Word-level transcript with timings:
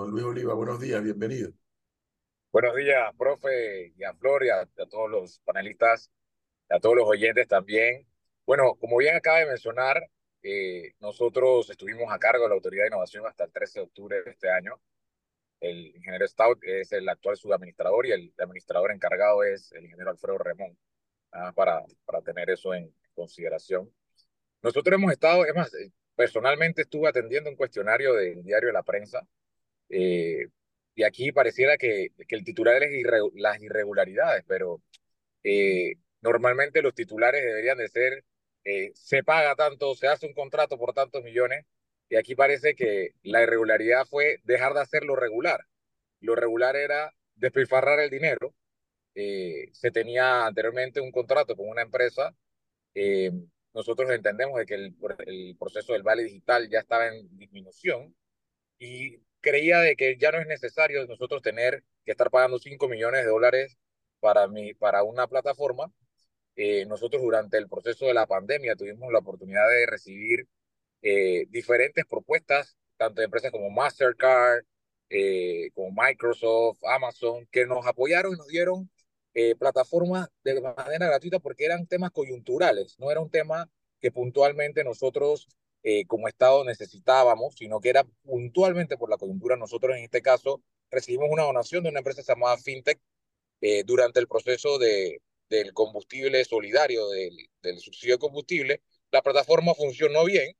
don 0.00 0.10
Luis 0.10 0.24
Oliva. 0.24 0.54
Buenos 0.54 0.80
días, 0.80 1.02
bienvenido. 1.02 1.52
Buenos 2.50 2.74
días, 2.74 3.14
profe, 3.18 3.92
y 3.96 4.02
a 4.02 4.14
Flor, 4.14 4.44
y 4.44 4.48
a, 4.48 4.66
todos 4.88 5.10
los 5.10 5.40
panelistas, 5.40 6.10
a 6.70 6.80
todos 6.80 6.96
los 6.96 7.06
oyentes 7.06 7.46
también. 7.46 8.06
Bueno, 8.46 8.76
como 8.76 8.96
bien 8.96 9.14
acaba 9.16 9.40
de 9.40 9.46
mencionar, 9.46 10.02
eh, 10.42 10.94
nosotros 11.00 11.68
estuvimos 11.68 12.10
a 12.10 12.18
cargo 12.18 12.44
de 12.44 12.48
la 12.48 12.54
Autoridad 12.54 12.84
de 12.84 12.88
Innovación 12.88 13.26
hasta 13.26 13.44
el 13.44 13.52
13 13.52 13.80
de 13.80 13.84
octubre 13.84 14.22
de 14.22 14.30
este 14.30 14.50
año. 14.50 14.80
El 15.60 15.94
ingeniero 15.94 16.26
Stout 16.26 16.64
es 16.64 16.92
el 16.92 17.06
actual 17.08 17.36
subadministrador 17.36 18.06
y 18.06 18.12
el 18.12 18.34
administrador 18.38 18.92
encargado 18.92 19.44
es 19.44 19.70
el 19.72 19.84
ingeniero 19.84 20.10
Alfredo 20.10 20.38
Remón, 20.38 20.78
ah, 21.32 21.52
para, 21.54 21.84
para 22.06 22.22
tener 22.22 22.48
eso 22.48 22.72
en 22.72 22.90
consideración. 23.14 23.92
Nosotros 24.62 24.94
hemos 24.94 25.12
estado, 25.12 25.44
es 25.44 25.54
más, 25.54 25.74
eh, 25.74 25.92
personalmente 26.16 26.82
estuve 26.82 27.08
atendiendo 27.08 27.50
un 27.50 27.56
cuestionario 27.56 28.14
del 28.14 28.42
diario 28.42 28.68
de 28.68 28.72
la 28.72 28.82
prensa 28.82 29.28
eh, 29.90 30.48
y 30.94 31.04
aquí 31.04 31.32
pareciera 31.32 31.76
que, 31.78 32.12
que 32.28 32.36
el 32.36 32.44
titular 32.44 32.82
es 32.82 32.90
las 33.34 33.60
irregularidades, 33.62 34.44
pero 34.46 34.82
eh, 35.44 35.94
normalmente 36.20 36.82
los 36.82 36.94
titulares 36.94 37.42
deberían 37.44 37.78
de 37.78 37.88
ser 37.88 38.24
eh, 38.64 38.92
se 38.94 39.24
paga 39.24 39.54
tanto, 39.56 39.94
se 39.94 40.08
hace 40.08 40.26
un 40.26 40.34
contrato 40.34 40.78
por 40.78 40.92
tantos 40.94 41.22
millones, 41.24 41.64
y 42.08 42.16
aquí 42.16 42.34
parece 42.34 42.74
que 42.74 43.14
la 43.22 43.42
irregularidad 43.42 44.06
fue 44.06 44.40
dejar 44.44 44.74
de 44.74 44.80
hacer 44.82 45.04
lo 45.04 45.16
regular. 45.16 45.66
Lo 46.20 46.34
regular 46.34 46.76
era 46.76 47.14
despilfarrar 47.36 48.00
el 48.00 48.10
dinero. 48.10 48.54
Eh, 49.14 49.70
se 49.72 49.90
tenía 49.90 50.46
anteriormente 50.46 51.00
un 51.00 51.12
contrato 51.12 51.56
con 51.56 51.68
una 51.68 51.82
empresa. 51.82 52.34
nosotros 53.72 54.10
entendemos 54.10 54.58
de 54.58 54.66
que 54.66 54.74
el, 54.74 54.96
el 55.26 55.56
proceso 55.58 55.92
del 55.92 56.02
vale 56.02 56.24
digital 56.24 56.68
ya 56.68 56.80
estaba 56.80 57.08
en 57.08 57.36
disminución 57.38 58.14
y 58.78 59.18
creía 59.40 59.78
de 59.80 59.96
que 59.96 60.16
ya 60.18 60.30
no 60.32 60.38
es 60.38 60.46
necesario 60.46 61.06
nosotros 61.06 61.42
tener 61.42 61.84
que 62.04 62.12
estar 62.12 62.30
pagando 62.30 62.58
5 62.58 62.88
millones 62.88 63.24
de 63.24 63.30
dólares 63.30 63.78
para, 64.20 64.46
mi, 64.48 64.74
para 64.74 65.02
una 65.02 65.26
plataforma. 65.26 65.92
Eh, 66.56 66.84
nosotros 66.86 67.22
durante 67.22 67.56
el 67.58 67.68
proceso 67.68 68.06
de 68.06 68.14
la 68.14 68.26
pandemia 68.26 68.76
tuvimos 68.76 69.12
la 69.12 69.20
oportunidad 69.20 69.68
de 69.68 69.86
recibir 69.86 70.46
eh, 71.02 71.46
diferentes 71.48 72.04
propuestas, 72.06 72.76
tanto 72.96 73.20
de 73.20 73.26
empresas 73.26 73.50
como 73.50 73.70
Mastercard, 73.70 74.64
eh, 75.08 75.70
como 75.74 75.90
Microsoft, 75.90 76.78
Amazon, 76.84 77.46
que 77.50 77.66
nos 77.66 77.86
apoyaron 77.86 78.34
y 78.34 78.36
nos 78.36 78.46
dieron 78.48 78.90
plataformas 79.58 80.28
de 80.42 80.60
manera 80.60 81.06
gratuita 81.06 81.38
porque 81.38 81.64
eran 81.64 81.86
temas 81.86 82.10
coyunturales, 82.10 82.98
no 82.98 83.12
era 83.12 83.20
un 83.20 83.30
tema 83.30 83.70
que 84.00 84.10
puntualmente 84.10 84.82
nosotros 84.82 85.48
eh, 85.82 86.06
como 86.06 86.28
Estado 86.28 86.64
necesitábamos, 86.64 87.54
sino 87.56 87.80
que 87.80 87.90
era 87.90 88.04
puntualmente 88.22 88.96
por 88.96 89.10
la 89.10 89.16
coyuntura. 89.16 89.56
Nosotros 89.56 89.96
en 89.96 90.04
este 90.04 90.22
caso 90.22 90.62
recibimos 90.90 91.28
una 91.30 91.44
donación 91.44 91.82
de 91.84 91.90
una 91.90 92.00
empresa 92.00 92.22
llamada 92.26 92.58
FinTech 92.58 93.00
eh, 93.60 93.84
durante 93.84 94.20
el 94.20 94.28
proceso 94.28 94.78
de, 94.78 95.22
del 95.48 95.72
combustible 95.74 96.44
solidario, 96.44 97.08
del, 97.08 97.36
del, 97.62 97.78
subsidio 97.80 98.14
de 98.14 98.18
combustible. 98.18 98.82
La 99.10 99.22
plataforma 99.22 99.74
funcionó 99.74 100.24
bien 100.24 100.54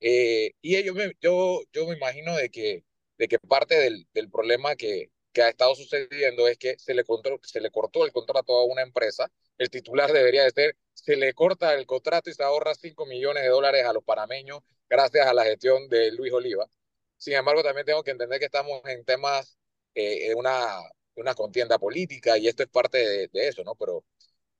eh, 0.00 0.52
y 0.62 0.76
ellos 0.76 0.96
yo, 1.20 1.62
yo 1.72 1.86
me 1.86 1.96
imagino 1.96 2.36
de 2.36 2.50
que, 2.50 2.84
de 3.18 3.28
que 3.28 3.38
parte 3.38 3.78
del, 3.78 4.06
del 4.12 4.30
problema 4.30 4.76
que, 4.76 5.10
que 5.32 5.42
ha 5.42 5.48
estado 5.48 5.74
sucediendo 5.74 6.48
es 6.48 6.58
que 6.58 6.78
se 6.78 6.94
le, 6.94 7.04
se 7.42 7.60
le 7.60 7.70
cortó 7.70 8.04
el 8.04 8.12
contrato 8.12 8.54
a 8.58 8.64
una 8.64 8.82
empresa. 8.82 9.30
El 9.58 9.70
titular 9.70 10.12
debería 10.12 10.44
de 10.44 10.50
ser 10.50 10.76
se 11.04 11.16
le 11.16 11.32
corta 11.34 11.74
el 11.74 11.86
contrato 11.86 12.30
y 12.30 12.34
se 12.34 12.42
ahorra 12.42 12.74
5 12.74 13.06
millones 13.06 13.42
de 13.44 13.48
dólares 13.50 13.84
a 13.86 13.92
los 13.92 14.04
panameños 14.04 14.60
gracias 14.88 15.26
a 15.26 15.34
la 15.34 15.44
gestión 15.44 15.88
de 15.88 16.12
Luis 16.12 16.32
Oliva. 16.32 16.66
Sin 17.16 17.34
embargo, 17.34 17.62
también 17.62 17.86
tengo 17.86 18.02
que 18.02 18.10
entender 18.12 18.38
que 18.38 18.46
estamos 18.46 18.80
en 18.86 19.04
temas 19.04 19.58
eh, 19.94 20.34
una, 20.34 20.78
una 21.16 21.34
contienda 21.34 21.78
política 21.78 22.38
y 22.38 22.48
esto 22.48 22.62
es 22.62 22.68
parte 22.68 23.28
de, 23.32 23.48
eso, 23.48 23.64
¿no? 23.64 23.74
Pero 23.76 24.04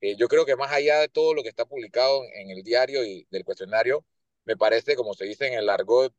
eh, 0.01 0.17
yo 0.17 0.29
creo 0.29 0.47
que 0.47 0.57
más 0.57 0.73
allá 0.73 1.01
de 1.01 1.09
todo 1.09 1.35
lo 1.35 1.43
que 1.43 1.49
está 1.51 1.65
publicado 1.67 2.23
en, 2.35 2.51
el 2.51 2.63
diario 2.63 3.05
y 3.05 3.27
del 3.31 3.45
cuestionario, 3.45 4.05
me 4.45 4.57
parece, 4.57 4.97
como 4.97 5.15
se 5.15 5.25
dice 5.27 5.47
en 5.49 5.55
el 5.55 5.69
argot 5.69 6.15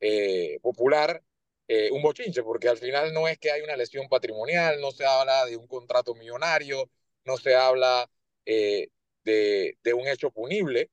eh, 0.00 0.58
popular, 0.62 1.22
un 1.92 2.02
bochinche, 2.02 2.42
porque 2.42 2.68
al 2.68 2.78
final 2.78 3.12
no 3.12 3.28
es 3.28 3.38
que 3.38 3.50
hay 3.52 3.60
una 3.62 3.76
lesión 3.76 4.08
patrimonial, 4.08 4.80
no 4.80 4.90
se 4.90 5.04
habla 5.04 5.44
de 5.46 5.56
un 5.56 5.66
contrato 5.66 6.14
millonario, 6.14 6.90
no 7.24 7.36
se 7.36 7.54
habla 7.54 8.08
de, 9.28 9.94
un 9.94 10.06
hecho 10.06 10.30
punible. 10.30 10.90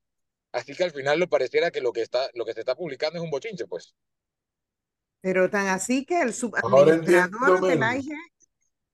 Así 0.52 0.74
que 0.74 0.84
al 0.84 0.92
final 0.92 1.18
le 1.18 1.26
pareciera 1.26 1.70
que 1.70 1.80
lo 1.80 1.92
que, 1.92 2.02
está, 2.02 2.30
lo 2.34 2.44
que 2.44 2.54
se 2.54 2.60
está 2.60 2.74
publicando 2.74 3.18
es 3.18 3.24
un 3.24 3.30
bochinche, 3.30 3.66
pues. 3.66 3.94
Pero 5.20 5.50
tan 5.50 5.68
así 5.68 6.04
que 6.04 6.20
el 6.22 6.32
subadministrador 6.32 7.66
de 7.66 7.76
la 7.76 7.96
IG... 7.96 8.12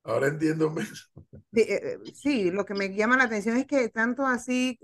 Ahora 0.05 0.29
entiendo 0.29 0.71
menos. 0.71 1.13
Sí, 1.53 1.61
eh, 1.61 1.81
eh, 1.83 1.99
sí, 2.15 2.51
lo 2.51 2.65
que 2.65 2.75
me 2.75 2.93
llama 2.93 3.17
la 3.17 3.25
atención 3.25 3.57
es 3.57 3.67
que 3.67 3.89
tanto 3.89 4.27
así 4.27 4.79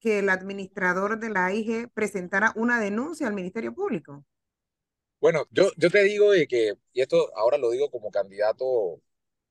que 0.00 0.18
el 0.18 0.28
administrador 0.28 1.20
de 1.20 1.30
la 1.30 1.52
IG 1.52 1.88
presentara 1.94 2.52
una 2.56 2.80
denuncia 2.80 3.28
al 3.28 3.34
Ministerio 3.34 3.72
Público. 3.72 4.24
Bueno, 5.20 5.46
yo, 5.50 5.70
yo 5.76 5.90
te 5.90 6.02
digo 6.02 6.32
de 6.32 6.46
que, 6.46 6.74
y 6.92 7.00
esto 7.00 7.30
ahora 7.36 7.56
lo 7.56 7.70
digo 7.70 7.90
como 7.90 8.10
candidato 8.10 9.00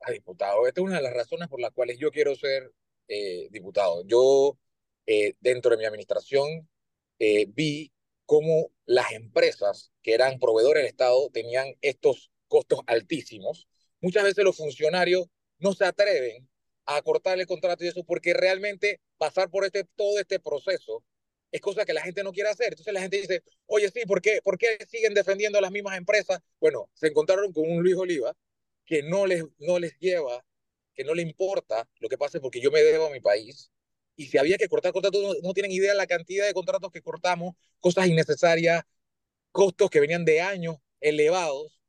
a 0.02 0.12
diputado, 0.12 0.68
esta 0.68 0.82
es 0.82 0.86
una 0.86 0.98
de 0.98 1.04
las 1.04 1.14
razones 1.14 1.48
por 1.48 1.60
las 1.60 1.72
cuales 1.72 1.98
yo 1.98 2.12
quiero 2.12 2.36
ser 2.36 2.72
eh, 3.08 3.48
diputado. 3.52 4.04
Yo, 4.06 4.58
eh, 5.06 5.34
dentro 5.40 5.72
de 5.72 5.78
mi 5.78 5.86
administración, 5.86 6.70
eh, 7.20 7.46
vi 7.50 7.92
cómo 8.26 8.72
las 8.86 9.12
empresas 9.14 9.92
que 10.02 10.14
eran 10.14 10.40
proveedores 10.40 10.82
del 10.84 10.90
Estado 10.90 11.30
tenían 11.32 11.76
estos 11.82 12.32
costos 12.48 12.80
altísimos. 12.88 13.68
Muchas 14.02 14.24
veces 14.24 14.44
los 14.44 14.58
funcionarios 14.58 15.28
no 15.60 15.74
se 15.74 15.86
atreven 15.86 16.50
a 16.86 17.02
cortar 17.02 17.40
el 17.40 17.48
contrato 17.48 17.84
y 17.84 17.88
eso 17.88 18.04
porque 18.04 18.34
realmente 18.34 19.00
pasar 19.18 19.50
por 19.50 19.66
este, 19.66 19.86
todo 19.96 20.20
este 20.20 20.40
proceso 20.40 21.04
es 21.52 21.62
cosa 21.62 21.86
que 21.86 21.94
la 21.94 22.02
gente 22.02 22.24
no 22.24 22.32
quiere 22.34 22.50
hacer. 22.50 22.70
Entonces 22.70 22.94
la 22.94 23.02
gente 23.02 23.22
dice, 23.22 23.44
oye, 23.68 23.90
sí, 23.92 24.02
¿por 24.06 24.22
qué, 24.22 24.42
¿por 24.44 24.58
qué 24.58 24.78
siguen 24.90 25.14
defendiendo 25.14 25.62
las 25.62 25.72
mismas 25.72 25.98
empresas? 25.98 26.40
Bueno, 26.60 26.90
se 26.94 27.08
encontraron 27.08 27.54
con 27.54 27.70
un 27.70 27.84
Luis 27.84 27.96
Oliva 27.96 28.34
que 28.86 29.04
no 29.04 29.26
les, 29.26 29.46
no 29.60 29.80
les 29.80 29.98
lleva 30.00 30.44
que 30.96 31.04
no 31.04 31.14
le 31.14 31.22
importa 31.22 31.88
lo 32.00 32.10
que 32.10 32.18
pase 32.18 32.40
porque 32.40 32.62
yo 32.62 32.72
me 32.72 32.82
debo 32.82 33.08
a 33.08 33.12
mi 33.12 33.20
país. 33.20 33.72
Y 34.16 34.28
si 34.28 34.38
había 34.38 34.58
que 34.58 34.68
cortar 34.68 34.94
contratos, 34.94 35.38
no, 35.42 35.54
tienen 35.54 35.72
idea 35.72 35.94
la 35.94 36.08
cantidad 36.08 36.46
de 36.46 36.54
contratos 36.54 36.92
que 36.92 37.02
cortamos, 37.02 37.56
cosas 37.80 38.08
innecesarias, 38.08 38.84
costos 39.52 39.90
que 39.90 40.00
venían 40.00 40.26
de 40.26 40.42
años 40.42 40.78
elevados. 41.02 41.80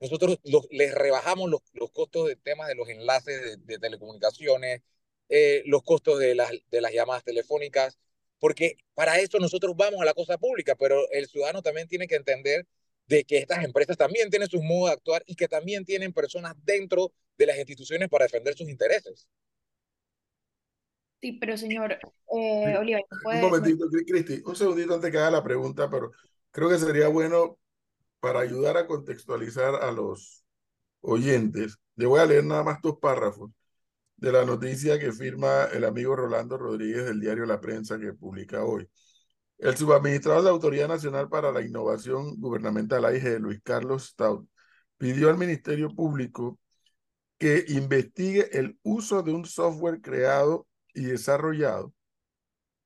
Nosotros 0.00 0.38
les 0.70 0.94
rebajamos 0.94 1.50
los, 1.50 1.62
los 1.72 1.90
costos 1.90 2.28
de 2.28 2.36
temas 2.36 2.68
de 2.68 2.74
los 2.74 2.88
enlaces 2.88 3.64
de, 3.66 3.78
telecomunicaciones, 3.78 4.82
eh, 5.28 5.62
los 5.66 5.82
costos 5.82 6.18
de 6.18 6.34
las, 6.34 6.50
de 6.70 6.80
las 6.80 6.92
llamadas 6.92 7.24
telefónicas, 7.24 7.98
porque 8.38 8.76
para 8.94 9.18
eso 9.20 9.38
nosotros 9.38 9.74
vamos 9.76 10.00
a 10.02 10.04
la 10.04 10.14
cosa 10.14 10.38
pública, 10.38 10.76
pero 10.76 11.10
el 11.10 11.26
ciudadano 11.26 11.62
también 11.62 11.88
tiene 11.88 12.06
que 12.06 12.16
entender 12.16 12.66
de 13.06 13.24
que 13.24 13.38
estas 13.38 13.64
empresas 13.64 13.96
también 13.96 14.30
tienen 14.30 14.48
sus 14.48 14.62
modos 14.62 14.90
de 14.90 14.94
actuar 14.94 15.22
y 15.26 15.36
que 15.36 15.48
también 15.48 15.84
tienen 15.84 16.12
personas 16.12 16.54
dentro 16.64 17.12
de 17.38 17.46
las 17.46 17.58
instituciones 17.58 18.08
para 18.08 18.24
defender 18.24 18.54
sus 18.54 18.68
intereses. 18.68 19.26
Sí, 21.20 21.32
pero 21.32 21.56
señor 21.56 21.92
eh, 21.92 22.76
Oliva, 22.78 23.00
Un 23.24 23.40
momentito, 23.40 23.86
Cristi, 24.06 24.42
un 24.44 24.54
segundito 24.54 24.94
antes 24.94 25.10
que 25.10 25.18
haga 25.18 25.30
la 25.30 25.42
pregunta, 25.42 25.88
pero 25.90 26.12
creo 26.50 26.68
que 26.68 26.78
sería 26.78 27.08
bueno 27.08 27.58
para 28.20 28.40
ayudar 28.40 28.76
a 28.76 28.86
contextualizar 28.86 29.76
a 29.76 29.90
los 29.92 30.44
oyentes. 31.00 31.78
Le 31.96 32.06
voy 32.06 32.20
a 32.20 32.26
leer 32.26 32.44
nada 32.44 32.62
más 32.64 32.80
dos 32.82 32.98
párrafos 32.98 33.50
de 34.16 34.32
la 34.32 34.44
noticia 34.44 34.98
que 34.98 35.12
firma 35.12 35.64
el 35.72 35.84
amigo 35.84 36.16
Rolando 36.16 36.58
Rodríguez 36.58 37.04
del 37.04 37.20
diario 37.20 37.46
La 37.46 37.60
Prensa 37.60 37.98
que 37.98 38.12
publica 38.12 38.64
hoy. 38.64 38.88
El 39.58 39.76
subadministrador 39.76 40.42
de 40.42 40.44
la 40.46 40.50
Autoridad 40.50 40.88
Nacional 40.88 41.28
para 41.28 41.50
la 41.52 41.62
Innovación 41.62 42.38
Gubernamental, 42.40 43.04
AIG, 43.04 43.40
Luis 43.40 43.60
Carlos 43.62 44.08
Stout, 44.08 44.46
pidió 44.98 45.30
al 45.30 45.38
Ministerio 45.38 45.94
Público 45.94 46.58
que 47.38 47.64
investigue 47.68 48.58
el 48.58 48.78
uso 48.82 49.22
de 49.22 49.32
un 49.32 49.44
software 49.44 50.00
creado 50.00 50.66
y 50.94 51.04
desarrollado, 51.04 51.92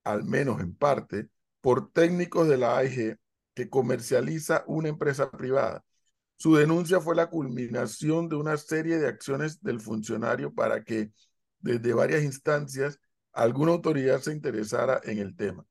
al 0.05 0.25
menos 0.25 0.61
en 0.61 0.75
parte, 0.75 1.29
por 1.61 1.93
técnicos 1.93 2.49
de 2.49 2.56
la 2.56 2.76
AIG 2.79 3.19
que 3.55 3.69
comercializa 3.69 4.64
una 4.67 4.88
empresa 4.88 5.31
privada. 5.31 5.85
Su 6.37 6.56
denuncia 6.56 7.00
fue 7.00 7.14
la 7.14 7.29
culminación 7.29 8.29
de 8.29 8.37
una 8.37 8.56
serie 8.56 8.99
de 8.99 9.08
acciones 9.08 9.61
del 9.62 9.81
funcionario 9.81 10.55
para 10.55 10.82
que, 10.82 11.12
desde 11.58 11.93
varias 11.93 12.23
instancias, 12.23 12.99
alguna 13.32 13.73
autoridad 13.73 14.20
se 14.20 14.32
interesara 14.32 15.00
en 15.05 15.19
el 15.19 15.37
tema. 15.37 15.64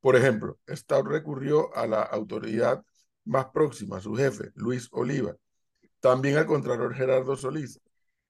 Por 0.00 0.16
ejemplo, 0.16 0.58
Stout 0.68 1.06
recurrió 1.06 1.74
a 1.76 1.86
la 1.86 2.02
autoridad 2.02 2.84
más 3.24 3.46
próxima, 3.46 4.00
su 4.00 4.14
jefe, 4.14 4.50
Luis 4.54 4.88
Oliva, 4.92 5.36
también 6.00 6.36
al 6.36 6.46
Contralor 6.46 6.94
Gerardo 6.94 7.36
Solís. 7.36 7.80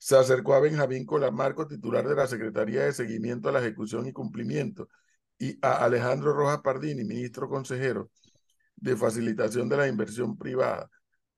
Se 0.02 0.16
acercó 0.16 0.54
a 0.54 0.60
Benjamín 0.60 1.06
Colamarco, 1.06 1.68
titular 1.68 2.08
de 2.08 2.16
la 2.16 2.26
Secretaría 2.26 2.82
de 2.82 2.92
Seguimiento 2.92 3.48
a 3.48 3.52
la 3.52 3.60
Ejecución 3.60 4.04
y 4.08 4.12
Cumplimiento, 4.12 4.88
y 5.38 5.56
a 5.62 5.84
Alejandro 5.84 6.32
Rojas 6.32 6.60
Pardini, 6.60 7.04
ministro 7.04 7.48
consejero 7.48 8.10
de 8.74 8.96
Facilitación 8.96 9.68
de 9.68 9.76
la 9.76 9.86
Inversión 9.86 10.36
Privada. 10.36 10.90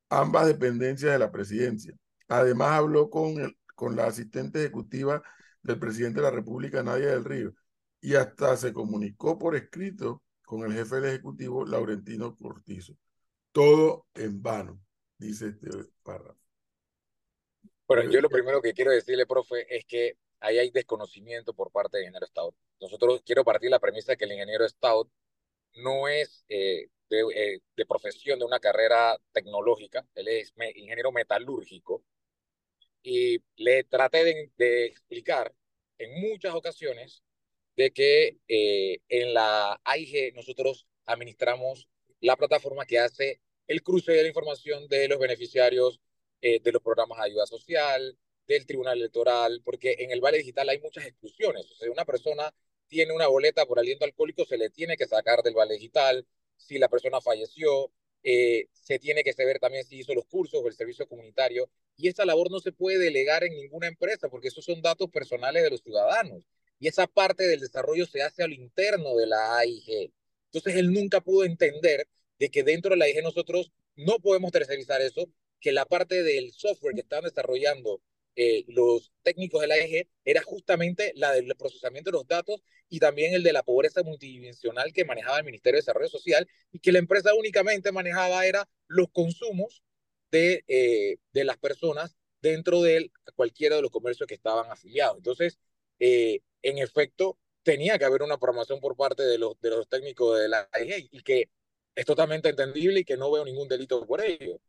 ambas 0.08 0.46
dependencias 0.46 1.12
de 1.12 1.18
la 1.18 1.30
presidencia. 1.30 1.94
Además 2.28 2.70
habló 2.70 3.10
con, 3.10 3.38
el, 3.38 3.54
con 3.74 3.96
la 3.96 4.06
asistente 4.06 4.60
ejecutiva 4.60 5.22
del 5.62 5.78
presidente 5.78 6.20
de 6.20 6.24
la 6.24 6.30
República, 6.30 6.82
Nadia 6.82 7.08
del 7.10 7.24
Río, 7.24 7.52
y 8.00 8.14
hasta 8.14 8.56
se 8.56 8.72
comunicó 8.72 9.38
por 9.38 9.56
escrito 9.56 10.22
con 10.46 10.62
el 10.64 10.72
jefe 10.72 10.96
del 10.96 11.06
Ejecutivo, 11.10 11.66
Laurentino 11.66 12.34
Cortizo. 12.36 12.94
Todo 13.52 14.06
en 14.14 14.42
vano, 14.42 14.80
dice 15.18 15.48
este 15.48 15.68
párrafo. 16.02 16.43
Bueno, 17.86 18.10
yo 18.10 18.20
lo 18.20 18.30
primero 18.30 18.62
que 18.62 18.72
quiero 18.72 18.92
decirle, 18.92 19.26
profe, 19.26 19.66
es 19.68 19.84
que 19.84 20.16
ahí 20.40 20.58
hay 20.58 20.70
desconocimiento 20.70 21.52
por 21.52 21.70
parte 21.70 21.98
del 21.98 22.04
ingeniero 22.04 22.26
Stout. 22.26 22.54
Nosotros 22.80 23.22
quiero 23.24 23.44
partir 23.44 23.70
la 23.70 23.78
premisa 23.78 24.12
de 24.12 24.16
que 24.16 24.24
el 24.24 24.32
ingeniero 24.32 24.66
Stout 24.68 25.10
no 25.74 26.08
es 26.08 26.44
eh, 26.48 26.88
de, 27.10 27.20
eh, 27.34 27.60
de, 27.76 27.86
profesión 27.86 28.38
de 28.38 28.44
una 28.44 28.60
carrera 28.60 29.18
tecnológica, 29.32 30.06
él 30.14 30.28
es 30.28 30.56
me, 30.56 30.70
ingeniero 30.70 31.12
metalúrgico, 31.12 32.02
y 33.02 33.42
le 33.56 33.84
traté 33.84 34.24
de, 34.24 34.50
de, 34.56 34.86
explicar 34.86 35.54
en 35.98 36.20
muchas 36.22 36.54
ocasiones 36.54 37.22
de 37.76 37.90
que 37.90 38.38
eh, 38.48 39.00
en 39.08 39.34
la 39.34 39.80
AIG 39.84 40.34
nosotros 40.34 40.86
administramos 41.04 41.88
la 42.20 42.36
plataforma 42.36 42.86
que 42.86 42.98
hace 42.98 43.40
el 43.66 43.82
cruce 43.82 44.12
de 44.12 44.22
la 44.22 44.28
información 44.28 44.88
de 44.88 45.08
los 45.08 45.18
beneficiarios 45.18 46.00
eh, 46.46 46.60
de 46.62 46.72
los 46.72 46.82
programas 46.82 47.16
de 47.16 47.24
ayuda 47.24 47.46
social, 47.46 48.18
del 48.46 48.66
tribunal 48.66 48.98
electoral, 48.98 49.62
porque 49.64 49.96
en 50.00 50.10
el 50.10 50.20
Vale 50.20 50.36
Digital 50.36 50.68
hay 50.68 50.78
muchas 50.78 51.06
exclusiones. 51.06 51.64
Una 51.90 52.04
persona 52.04 52.54
tiene 52.86 53.14
una 53.14 53.28
boleta 53.28 53.64
por 53.64 53.78
aliento 53.78 54.04
alcohólico, 54.04 54.44
se 54.44 54.58
le 54.58 54.68
tiene 54.68 54.98
que 54.98 55.06
sacar 55.06 55.42
del 55.42 55.54
Vale 55.54 55.72
Digital. 55.72 56.26
Si 56.58 56.76
la 56.76 56.90
persona 56.90 57.22
falleció, 57.22 57.90
eh, 58.22 58.66
se 58.74 58.98
tiene 58.98 59.24
que 59.24 59.32
saber 59.32 59.58
también 59.58 59.84
si 59.86 60.00
hizo 60.00 60.12
los 60.12 60.26
cursos 60.26 60.60
o 60.62 60.68
el 60.68 60.74
servicio 60.74 61.08
comunitario. 61.08 61.70
Y 61.96 62.08
esa 62.08 62.26
labor 62.26 62.50
no 62.50 62.60
se 62.60 62.72
puede 62.72 62.98
delegar 62.98 63.42
en 63.44 63.54
ninguna 63.56 63.86
empresa 63.86 64.28
porque 64.28 64.48
esos 64.48 64.66
son 64.66 64.82
datos 64.82 65.08
personales 65.10 65.62
de 65.62 65.70
los 65.70 65.80
ciudadanos. 65.80 66.44
Y 66.78 66.88
esa 66.88 67.06
parte 67.06 67.44
del 67.44 67.60
desarrollo 67.60 68.04
se 68.04 68.20
hace 68.20 68.42
a 68.42 68.48
lo 68.48 68.54
interno 68.54 69.16
de 69.16 69.26
la 69.28 69.56
AIG. 69.56 70.12
Entonces 70.52 70.76
él 70.76 70.92
nunca 70.92 71.22
pudo 71.22 71.44
entender 71.44 72.06
de 72.38 72.50
que 72.50 72.62
dentro 72.62 72.90
de 72.90 72.98
la 72.98 73.06
AIG 73.06 73.22
nosotros 73.22 73.72
no 73.96 74.18
podemos 74.18 74.52
tercerizar 74.52 75.00
eso, 75.00 75.26
que 75.64 75.72
la 75.72 75.86
parte 75.86 76.22
del 76.22 76.52
software 76.52 76.94
que 76.94 77.00
estaban 77.00 77.24
desarrollando 77.24 78.02
eh, 78.36 78.64
los 78.68 79.14
técnicos 79.22 79.62
de 79.62 79.66
la 79.68 79.76
AIG 79.76 80.06
era 80.26 80.42
justamente 80.42 81.14
la 81.16 81.32
del 81.32 81.56
procesamiento 81.56 82.10
de 82.10 82.18
los 82.18 82.26
datos 82.26 82.62
y 82.90 82.98
también 82.98 83.32
el 83.32 83.42
de 83.42 83.54
la 83.54 83.62
pobreza 83.62 84.02
multidimensional 84.02 84.92
que 84.92 85.06
manejaba 85.06 85.38
el 85.38 85.44
Ministerio 85.44 85.78
de 85.78 85.80
Desarrollo 85.80 86.10
Social 86.10 86.46
y 86.70 86.80
que 86.80 86.92
la 86.92 86.98
empresa 86.98 87.32
únicamente 87.34 87.92
manejaba 87.92 88.44
era 88.44 88.68
los 88.88 89.08
consumos 89.10 89.82
de, 90.30 90.64
eh, 90.68 91.16
de 91.32 91.44
las 91.44 91.56
personas 91.56 92.14
dentro 92.42 92.82
de 92.82 93.10
cualquiera 93.34 93.76
de 93.76 93.82
los 93.82 93.90
comercios 93.90 94.26
que 94.26 94.34
estaban 94.34 94.70
afiliados. 94.70 95.16
Entonces, 95.16 95.58
eh, 95.98 96.40
en 96.60 96.76
efecto, 96.76 97.38
tenía 97.62 97.98
que 97.98 98.04
haber 98.04 98.20
una 98.22 98.36
programación 98.36 98.80
por 98.80 98.96
parte 98.96 99.22
de 99.22 99.38
los, 99.38 99.58
de 99.62 99.70
los 99.70 99.88
técnicos 99.88 100.38
de 100.38 100.48
la 100.48 100.68
AIG 100.72 101.08
y 101.10 101.22
que 101.22 101.48
es 101.94 102.04
totalmente 102.04 102.50
entendible 102.50 103.00
y 103.00 103.04
que 103.06 103.16
no 103.16 103.30
veo 103.32 103.46
ningún 103.46 103.66
delito 103.66 104.06
por 104.06 104.22
ello. 104.22 104.60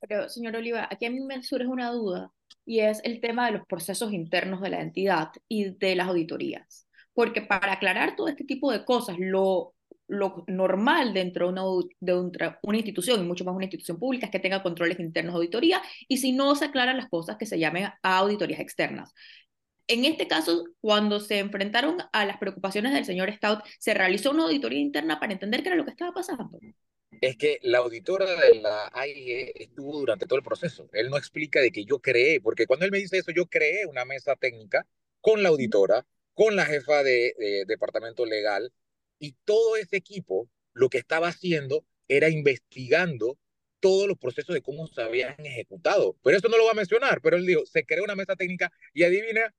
Pero, 0.00 0.28
señor 0.28 0.56
Oliva, 0.56 0.88
aquí 0.90 1.06
a 1.06 1.10
mí 1.10 1.20
me 1.20 1.42
surge 1.42 1.66
una 1.66 1.90
duda 1.90 2.30
y 2.66 2.80
es 2.80 3.00
el 3.04 3.20
tema 3.20 3.46
de 3.46 3.52
los 3.52 3.66
procesos 3.66 4.12
internos 4.12 4.60
de 4.60 4.70
la 4.70 4.80
entidad 4.80 5.28
y 5.48 5.70
de 5.70 5.96
las 5.96 6.08
auditorías. 6.08 6.86
Porque 7.14 7.42
para 7.42 7.72
aclarar 7.74 8.16
todo 8.16 8.28
este 8.28 8.44
tipo 8.44 8.72
de 8.72 8.84
cosas, 8.84 9.16
lo, 9.18 9.74
lo 10.08 10.44
normal 10.48 11.14
dentro 11.14 11.46
de, 11.46 11.52
una, 11.52 11.62
de 12.00 12.56
una 12.62 12.76
institución, 12.76 13.20
y 13.20 13.26
mucho 13.26 13.44
más 13.44 13.54
una 13.54 13.64
institución 13.64 13.98
pública, 13.98 14.26
es 14.26 14.32
que 14.32 14.40
tenga 14.40 14.62
controles 14.62 14.98
internos 15.00 15.34
de 15.34 15.38
auditoría, 15.38 15.80
y 16.08 16.18
si 16.18 16.32
no 16.32 16.54
se 16.54 16.66
aclaran 16.66 16.96
las 16.96 17.08
cosas, 17.08 17.36
que 17.36 17.46
se 17.46 17.58
llamen 17.58 17.84
a 17.84 18.18
auditorías 18.18 18.60
externas. 18.60 19.14
En 19.86 20.04
este 20.04 20.26
caso, 20.26 20.64
cuando 20.80 21.20
se 21.20 21.38
enfrentaron 21.38 21.98
a 22.12 22.24
las 22.24 22.38
preocupaciones 22.38 22.92
del 22.94 23.04
señor 23.04 23.30
Stout, 23.32 23.60
se 23.78 23.94
realizó 23.94 24.30
una 24.30 24.44
auditoría 24.44 24.80
interna 24.80 25.20
para 25.20 25.32
entender 25.32 25.62
qué 25.62 25.68
era 25.68 25.76
lo 25.76 25.84
que 25.84 25.90
estaba 25.90 26.12
pasando. 26.12 26.58
Es 27.20 27.36
que 27.36 27.58
la 27.62 27.78
auditora 27.78 28.26
de 28.40 28.56
la 28.56 28.90
AIG 28.92 29.52
estuvo 29.54 29.98
durante 29.98 30.26
todo 30.26 30.38
el 30.38 30.44
proceso. 30.44 30.88
Él 30.92 31.10
no 31.10 31.16
explica 31.16 31.60
de 31.60 31.70
que 31.70 31.84
yo 31.84 32.00
creé, 32.00 32.40
porque 32.40 32.66
cuando 32.66 32.84
él 32.84 32.92
me 32.92 32.98
dice 32.98 33.18
eso, 33.18 33.30
yo 33.32 33.46
creé 33.46 33.86
una 33.86 34.04
mesa 34.04 34.36
técnica 34.36 34.86
con 35.20 35.42
la 35.42 35.48
auditora, 35.48 36.06
con 36.34 36.56
la 36.56 36.66
jefa 36.66 37.02
de, 37.02 37.34
de 37.38 37.64
departamento 37.66 38.26
legal, 38.26 38.72
y 39.18 39.36
todo 39.44 39.76
ese 39.76 39.96
equipo 39.96 40.48
lo 40.72 40.88
que 40.88 40.98
estaba 40.98 41.28
haciendo 41.28 41.84
era 42.08 42.28
investigando 42.28 43.38
todos 43.80 44.08
los 44.08 44.18
procesos 44.18 44.54
de 44.54 44.62
cómo 44.62 44.86
se 44.86 45.02
habían 45.02 45.34
ejecutado. 45.38 46.16
Pero 46.22 46.36
eso 46.36 46.48
no 46.48 46.56
lo 46.56 46.64
va 46.64 46.72
a 46.72 46.74
mencionar, 46.74 47.20
pero 47.20 47.36
él 47.36 47.46
dijo, 47.46 47.66
se 47.66 47.84
creó 47.84 48.04
una 48.04 48.16
mesa 48.16 48.36
técnica 48.36 48.72
y 48.92 49.04
adivina 49.04 49.54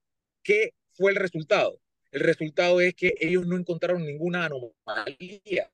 ¿Qué 0.45 0.75
fue 0.93 1.11
el 1.11 1.17
resultado? 1.17 1.81
El 2.11 2.21
resultado 2.21 2.79
es 2.79 2.93
que 2.93 3.15
ellos 3.19 3.47
no 3.47 3.57
encontraron 3.57 4.05
ninguna 4.05 4.45
anomalía. 4.45 5.71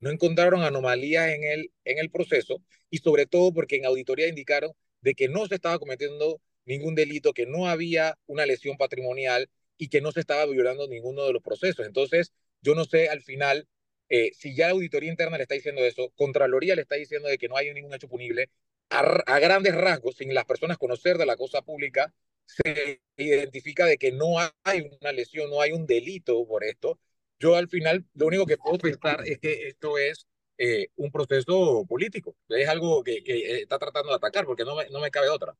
No 0.00 0.10
encontraron 0.10 0.62
anomalías 0.62 1.30
en 1.30 1.44
el, 1.44 1.72
en 1.84 1.98
el 1.98 2.10
proceso 2.10 2.62
y 2.90 2.98
sobre 2.98 3.26
todo 3.26 3.52
porque 3.52 3.76
en 3.76 3.86
auditoría 3.86 4.28
indicaron 4.28 4.72
de 5.00 5.14
que 5.14 5.28
no 5.28 5.46
se 5.46 5.56
estaba 5.56 5.78
cometiendo 5.78 6.40
ningún 6.64 6.94
delito, 6.94 7.32
que 7.32 7.46
no 7.46 7.66
había 7.68 8.16
una 8.26 8.46
lesión 8.46 8.76
patrimonial 8.76 9.48
y 9.76 9.88
que 9.88 10.00
no 10.00 10.12
se 10.12 10.20
estaba 10.20 10.46
violando 10.46 10.86
ninguno 10.88 11.24
de 11.24 11.32
los 11.32 11.42
procesos. 11.42 11.86
Entonces, 11.86 12.32
yo 12.62 12.74
no 12.74 12.84
sé 12.84 13.08
al 13.08 13.22
final 13.22 13.66
eh, 14.08 14.30
si 14.34 14.54
ya 14.54 14.66
la 14.66 14.72
auditoría 14.72 15.10
interna 15.10 15.36
le 15.36 15.42
está 15.44 15.54
diciendo 15.54 15.84
eso, 15.84 16.10
Contraloría 16.16 16.74
le 16.74 16.82
está 16.82 16.96
diciendo 16.96 17.28
de 17.28 17.38
que 17.38 17.48
no 17.48 17.56
hay 17.56 17.72
ningún 17.72 17.94
hecho 17.94 18.08
punible, 18.08 18.50
a, 18.90 19.00
a 19.00 19.38
grandes 19.38 19.74
rasgos, 19.74 20.16
sin 20.16 20.32
las 20.34 20.44
personas 20.46 20.78
conocer 20.78 21.18
de 21.18 21.26
la 21.26 21.36
cosa 21.36 21.62
pública, 21.62 22.12
se 22.46 23.02
identifica 23.16 23.84
de 23.84 23.98
que 23.98 24.12
no 24.12 24.38
hay 24.64 24.88
una 25.00 25.12
lesión, 25.12 25.50
no 25.50 25.60
hay 25.60 25.72
un 25.72 25.86
delito 25.86 26.46
por 26.46 26.64
esto, 26.64 26.98
yo 27.38 27.56
al 27.56 27.68
final 27.68 28.04
lo 28.14 28.26
único 28.26 28.46
que 28.46 28.56
puedo 28.56 28.78
pensar 28.78 29.22
es 29.26 29.38
que 29.38 29.68
esto 29.68 29.98
es 29.98 30.26
eh, 30.58 30.88
un 30.96 31.10
proceso 31.10 31.84
político, 31.86 32.36
es 32.48 32.68
algo 32.68 33.02
que, 33.04 33.22
que, 33.22 33.60
está 33.60 33.78
tratando 33.78 34.10
de 34.10 34.16
atacar, 34.16 34.44
porque 34.44 34.64
no 34.64 34.74
me, 34.74 34.88
no 34.90 35.00
me 35.00 35.10
cabe 35.10 35.28
otra. 35.28 35.54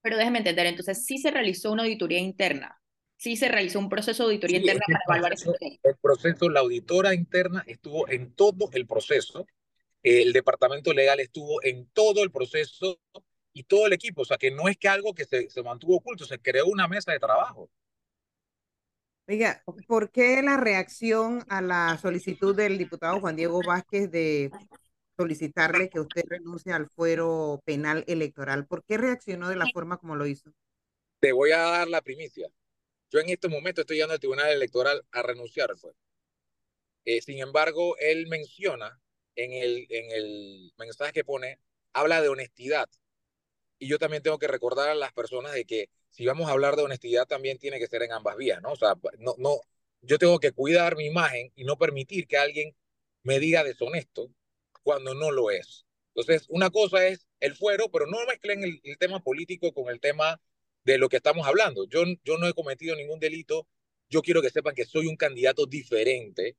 Pero 0.00 0.16
déjeme 0.16 0.38
entender, 0.38 0.66
entonces 0.66 1.04
sí 1.04 1.18
se 1.18 1.30
realizó 1.30 1.72
una 1.72 1.82
auditoría 1.82 2.18
interna, 2.18 2.80
sí 3.16 3.36
se 3.36 3.48
realizó 3.48 3.78
un 3.78 3.88
proceso 3.88 4.22
de 4.22 4.34
auditoría 4.34 4.58
sí, 4.58 4.62
interna 4.62 4.84
para 4.86 5.18
evaluar 5.18 5.32
ese 5.32 5.46
proceso. 5.46 5.80
El 5.82 5.96
proceso, 5.96 6.48
la 6.48 6.60
auditora 6.60 7.14
interna 7.14 7.64
estuvo 7.66 8.08
en 8.08 8.32
todo 8.34 8.70
el 8.72 8.86
proceso, 8.86 9.46
el 10.04 10.32
departamento 10.32 10.92
legal 10.92 11.18
estuvo 11.18 11.62
en 11.64 11.86
todo 11.86 12.22
el 12.22 12.30
proceso 12.30 13.00
y 13.54 13.62
todo 13.62 13.86
el 13.86 13.94
equipo. 13.94 14.22
O 14.22 14.24
sea, 14.24 14.36
que 14.36 14.50
no 14.50 14.68
es 14.68 14.76
que 14.76 14.88
algo 14.88 15.14
que 15.14 15.24
se, 15.24 15.48
se 15.48 15.62
mantuvo 15.62 15.96
oculto, 15.96 16.26
se 16.26 16.38
creó 16.38 16.66
una 16.66 16.86
mesa 16.86 17.12
de 17.12 17.18
trabajo. 17.18 17.70
Oiga, 19.26 19.62
¿por 19.86 20.10
qué 20.10 20.42
la 20.42 20.58
reacción 20.58 21.44
a 21.48 21.62
la 21.62 21.98
solicitud 22.00 22.54
del 22.54 22.76
diputado 22.76 23.20
Juan 23.20 23.36
Diego 23.36 23.60
Vázquez 23.66 24.10
de 24.10 24.50
solicitarle 25.16 25.88
que 25.88 26.00
usted 26.00 26.24
renuncie 26.26 26.72
al 26.72 26.90
fuero 26.90 27.62
penal 27.64 28.04
electoral? 28.06 28.66
¿Por 28.66 28.84
qué 28.84 28.98
reaccionó 28.98 29.48
de 29.48 29.56
la 29.56 29.66
forma 29.72 29.96
como 29.96 30.14
lo 30.14 30.26
hizo? 30.26 30.52
Te 31.20 31.32
voy 31.32 31.52
a 31.52 31.58
dar 31.58 31.88
la 31.88 32.02
primicia. 32.02 32.48
Yo 33.10 33.20
en 33.20 33.30
este 33.30 33.48
momento 33.48 33.80
estoy 33.80 33.96
yendo 33.96 34.12
al 34.12 34.20
Tribunal 34.20 34.50
Electoral 34.50 35.02
a 35.10 35.22
renunciar 35.22 35.70
al 35.70 35.78
fuero. 35.78 35.96
Eh, 37.06 37.22
sin 37.22 37.38
embargo, 37.38 37.96
él 37.98 38.26
menciona 38.26 39.00
en 39.36 39.52
el, 39.52 39.86
en 39.88 40.10
el 40.10 40.72
mensaje 40.76 41.12
que 41.12 41.24
pone, 41.24 41.58
habla 41.94 42.20
de 42.20 42.28
honestidad. 42.28 42.90
Y 43.78 43.88
yo 43.88 43.98
también 43.98 44.22
tengo 44.22 44.38
que 44.38 44.48
recordar 44.48 44.90
a 44.90 44.94
las 44.94 45.14
personas 45.14 45.54
de 45.54 45.64
que 45.64 45.88
si 46.14 46.26
vamos 46.26 46.48
a 46.48 46.52
hablar 46.52 46.76
de 46.76 46.82
honestidad 46.82 47.26
también 47.26 47.58
tiene 47.58 47.78
que 47.78 47.88
ser 47.88 48.02
en 48.02 48.12
ambas 48.12 48.36
vías, 48.36 48.62
¿no? 48.62 48.72
O 48.72 48.76
sea, 48.76 48.94
no, 49.18 49.34
no, 49.38 49.60
yo 50.02 50.18
tengo 50.18 50.38
que 50.38 50.52
cuidar 50.52 50.96
mi 50.96 51.06
imagen 51.06 51.52
y 51.56 51.64
no 51.64 51.76
permitir 51.76 52.26
que 52.28 52.36
alguien 52.38 52.74
me 53.22 53.40
diga 53.40 53.64
deshonesto 53.64 54.30
cuando 54.82 55.14
no 55.14 55.30
lo 55.32 55.50
es. 55.50 55.86
Entonces, 56.14 56.46
una 56.48 56.70
cosa 56.70 57.06
es 57.08 57.26
el 57.40 57.54
fuero, 57.56 57.90
pero 57.90 58.06
no 58.06 58.24
mezclen 58.26 58.62
el, 58.62 58.80
el 58.84 58.98
tema 58.98 59.20
político 59.20 59.72
con 59.72 59.88
el 59.90 60.00
tema 60.00 60.40
de 60.84 60.98
lo 60.98 61.08
que 61.08 61.16
estamos 61.16 61.46
hablando. 61.46 61.86
Yo, 61.88 62.04
yo 62.24 62.38
no 62.38 62.46
he 62.46 62.52
cometido 62.54 62.94
ningún 62.96 63.18
delito. 63.18 63.66
Yo 64.08 64.22
quiero 64.22 64.42
que 64.42 64.50
sepan 64.50 64.74
que 64.74 64.84
soy 64.84 65.06
un 65.06 65.16
candidato 65.16 65.66
diferente, 65.66 66.56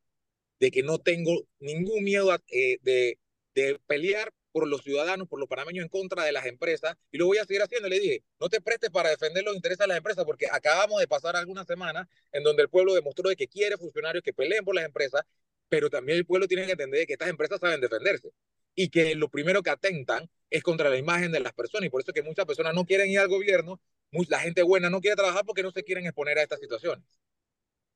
de 0.59 0.71
que 0.71 0.83
no 0.83 0.99
tengo 0.99 1.47
ningún 1.59 2.03
miedo 2.03 2.31
a, 2.31 2.41
eh, 2.47 2.77
de, 2.81 3.19
de 3.55 3.79
pelear 3.87 4.33
por 4.55 4.69
los 4.69 4.83
ciudadanos, 4.83 5.27
por 5.27 5.37
los 5.37 5.49
panameños 5.49 5.83
en 5.83 5.89
contra 5.89 6.23
de 6.23 6.31
las 6.31 6.45
empresas, 6.45 6.95
y 7.11 7.17
lo 7.17 7.25
voy 7.25 7.39
a 7.39 7.43
seguir 7.43 7.61
haciendo. 7.61 7.89
Le 7.89 7.99
dije, 7.99 8.23
no 8.39 8.47
te 8.47 8.61
prestes 8.61 8.89
para 8.89 9.09
defender 9.09 9.43
los 9.43 9.53
intereses 9.53 9.79
de 9.79 9.87
las 9.87 9.97
empresas, 9.97 10.23
porque 10.23 10.47
acabamos 10.49 11.01
de 11.01 11.09
pasar 11.09 11.35
algunas 11.35 11.67
semanas 11.67 12.07
en 12.31 12.41
donde 12.41 12.63
el 12.63 12.69
pueblo 12.69 12.93
demostró 12.93 13.27
de 13.27 13.35
que 13.35 13.49
quiere 13.49 13.75
funcionarios 13.75 14.23
que 14.23 14.31
peleen 14.31 14.63
por 14.63 14.73
las 14.73 14.85
empresas, 14.85 15.23
pero 15.67 15.89
también 15.89 16.19
el 16.19 16.25
pueblo 16.25 16.47
tiene 16.47 16.65
que 16.65 16.71
entender 16.71 17.05
que 17.05 17.11
estas 17.11 17.27
empresas 17.27 17.59
saben 17.59 17.81
defenderse 17.81 18.29
y 18.75 18.87
que 18.87 19.13
lo 19.15 19.27
primero 19.27 19.61
que 19.61 19.71
atentan 19.71 20.29
es 20.49 20.63
contra 20.63 20.89
la 20.89 20.95
imagen 20.95 21.33
de 21.33 21.41
las 21.41 21.51
personas, 21.51 21.87
y 21.87 21.89
por 21.89 21.99
eso 21.99 22.11
es 22.11 22.15
que 22.15 22.23
muchas 22.23 22.45
personas 22.45 22.73
no 22.73 22.85
quieren 22.85 23.09
ir 23.09 23.19
al 23.19 23.27
gobierno, 23.27 23.81
la 24.29 24.39
gente 24.39 24.63
buena 24.63 24.89
no 24.89 25.01
quiere 25.01 25.17
trabajar 25.17 25.43
porque 25.45 25.63
no 25.63 25.71
se 25.71 25.83
quieren 25.83 26.05
exponer 26.05 26.37
a 26.37 26.43
estas 26.43 26.61
situaciones. 26.61 27.03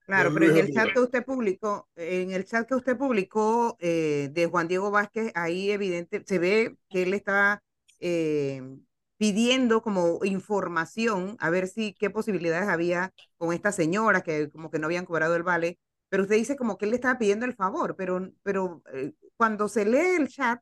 Claro, 0.10 0.34
pero 0.34 0.48
en 0.48 0.58
el 0.58 0.74
chat 0.74 0.92
que 0.92 1.00
usted 1.02 1.24
publicó, 1.24 1.88
en 1.96 2.32
el 2.32 2.44
chat 2.44 2.68
que 2.68 2.74
usted 2.74 2.98
publicó 2.98 3.78
eh, 3.80 4.30
de 4.34 4.48
Juan 4.48 4.68
Diego 4.68 4.90
Vázquez, 4.90 5.32
ahí 5.36 5.70
evidente, 5.70 6.24
se 6.26 6.40
ve 6.40 6.78
que 6.90 7.04
él 7.04 7.14
está 7.14 7.62
eh, 8.00 8.60
pidiendo 9.18 9.84
como 9.84 10.26
información 10.26 11.38
a 11.40 11.52
ver 11.52 11.68
si 11.68 11.94
qué 11.94 12.10
posibilidades 12.10 12.70
había 12.70 13.14
con 13.38 13.54
esta 13.54 13.72
señora 13.72 14.22
que 14.22 14.50
como 14.50 14.72
que 14.72 14.80
no 14.80 14.88
habían 14.88 15.06
cobrado 15.06 15.36
el 15.36 15.44
vale, 15.44 15.78
pero 16.10 16.24
usted 16.24 16.38
dice 16.38 16.56
como 16.56 16.80
que 16.80 16.86
él 16.86 16.92
le 16.92 16.96
estaba 16.96 17.20
pidiendo 17.20 17.46
el 17.46 17.54
favor, 17.54 17.96
pero, 17.96 18.32
pero 18.42 18.82
eh, 18.92 19.14
cuando 19.38 19.70
se 19.70 19.86
lee 19.86 20.16
el 20.18 20.28
chat, 20.30 20.60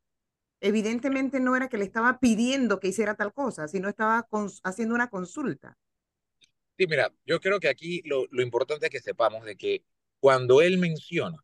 evidentemente 0.60 1.39
no 1.39 1.56
era 1.56 1.70
que 1.70 1.77
le 1.77 1.86
estaba 1.86 2.20
pidiendo 2.20 2.82
que 2.82 2.89
hiciera 2.89 3.16
tal 3.16 3.32
cosa, 3.34 3.70
sino 3.70 3.88
estaba 3.88 4.27
haciendo 4.63 4.94
una 4.94 5.10
consulta. 5.10 5.77
Sí, 6.77 6.86
mira, 6.88 7.12
yo 7.25 7.39
creo 7.39 7.60
que 7.60 7.69
aquí 7.69 8.01
lo, 8.05 8.27
lo 8.29 8.41
importante 8.43 8.86
es 8.86 8.91
que 8.91 9.00
sepamos 9.00 9.46
de 9.46 9.55
que 9.57 9.84
cuando 10.19 10.62
él 10.62 10.77
menciona 10.77 11.43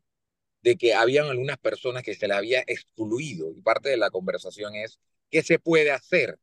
de 0.62 0.76
que 0.76 0.94
habían 0.94 1.26
algunas 1.26 1.58
personas 1.58 2.02
que 2.02 2.14
se 2.14 2.28
le 2.28 2.34
había 2.34 2.62
excluido 2.66 3.52
y 3.52 3.60
parte 3.62 3.90
de 3.90 3.96
la 3.98 4.10
conversación 4.10 4.74
es 4.76 5.00
qué 5.30 5.42
se 5.42 5.58
puede 5.58 5.90
hacer 5.92 6.38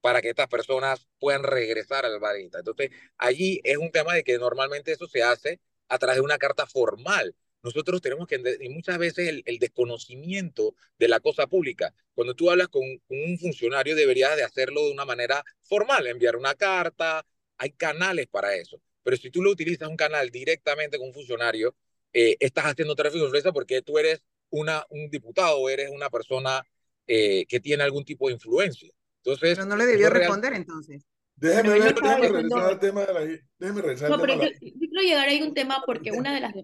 para 0.00 0.22
que 0.22 0.30
estas 0.30 0.48
personas 0.48 1.08
puedan 1.18 1.42
regresar 1.42 2.06
al 2.06 2.20
barista. 2.20 2.58
Entonces, 2.58 2.90
allí 3.18 3.60
es 3.64 3.76
un 3.76 3.90
tema 3.90 4.14
de 4.14 4.22
que 4.22 4.38
normalmente 4.38 4.92
eso 4.92 5.06
se 5.08 5.22
hace 5.22 5.60
a 5.88 5.98
través 5.98 6.16
de 6.18 6.22
una 6.22 6.38
carta 6.38 6.66
formal. 6.66 7.34
Nosotros 7.62 8.00
tenemos 8.00 8.28
que, 8.28 8.40
y 8.60 8.68
muchas 8.68 8.98
veces 8.98 9.28
el, 9.28 9.42
el 9.46 9.58
desconocimiento 9.58 10.74
de 10.98 11.08
la 11.08 11.20
cosa 11.20 11.46
pública, 11.48 11.92
cuando 12.14 12.34
tú 12.34 12.50
hablas 12.50 12.68
con, 12.68 12.82
con, 13.08 13.18
un 13.18 13.38
funcionario 13.38 13.96
deberías 13.96 14.36
de 14.36 14.44
hacerlo 14.44 14.84
de 14.84 14.92
una 14.92 15.04
manera 15.04 15.44
formal, 15.62 16.06
enviar 16.06 16.36
una 16.36 16.54
carta, 16.54 17.26
hay 17.58 17.70
canales 17.72 18.26
para 18.28 18.54
eso. 18.54 18.80
Pero 19.02 19.16
si 19.16 19.30
tú 19.30 19.42
lo 19.42 19.50
utilizas 19.50 19.88
un 19.88 19.96
canal 19.96 20.30
directamente 20.30 20.98
con 20.98 21.08
un 21.08 21.14
funcionario, 21.14 21.74
eh, 22.12 22.36
estás 22.40 22.64
haciendo 22.64 22.94
tráfico 22.94 23.20
de 23.20 23.26
influencia 23.26 23.52
porque 23.52 23.82
tú 23.82 23.98
eres 23.98 24.22
una, 24.50 24.84
un 24.90 25.08
diputado 25.10 25.58
o 25.58 25.68
eres 25.68 25.90
una 25.90 26.10
persona 26.10 26.62
eh, 27.06 27.46
que 27.46 27.60
tiene 27.60 27.84
algún 27.84 28.04
tipo 28.04 28.28
de 28.28 28.34
influencia. 28.34 28.90
Entonces, 29.18 29.56
Pero 29.56 29.66
no 29.66 29.76
le 29.76 29.86
debió 29.86 30.10
responder 30.10 30.50
real... 30.50 30.62
entonces. 30.62 31.04
Déjeme, 31.36 31.78
ver, 31.78 31.94
déjeme 31.94 32.28
regresar 32.28 32.64
al 32.64 32.78
tema 32.78 33.04
de 33.04 33.12
la... 33.12 33.20
Déjeme 33.58 33.82
regresar 33.82 34.08
no, 34.08 34.14
al 34.14 34.20
tema 34.22 34.38
pero 34.40 34.50
yo, 34.50 34.58
yo, 34.60 34.72
quiero 34.78 35.02
llegar 35.02 35.28
ahí 35.28 35.42
a 35.42 35.44
un 35.44 35.54
tema 35.54 35.82
porque 35.84 36.10
una 36.12 36.34
de 36.34 36.40
las... 36.40 36.54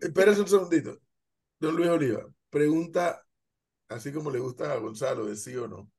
Espérese 0.00 0.40
un 0.40 0.48
segundito. 0.48 0.98
Don 1.60 1.76
Luis 1.76 1.88
Oliva, 1.88 2.26
pregunta, 2.50 3.24
así 3.88 4.12
como 4.12 4.30
le 4.30 4.38
gusta 4.38 4.72
a 4.72 4.76
Gonzalo, 4.76 5.26
de 5.26 5.36
sí 5.36 5.56
o 5.56 5.68
no. 5.68 5.90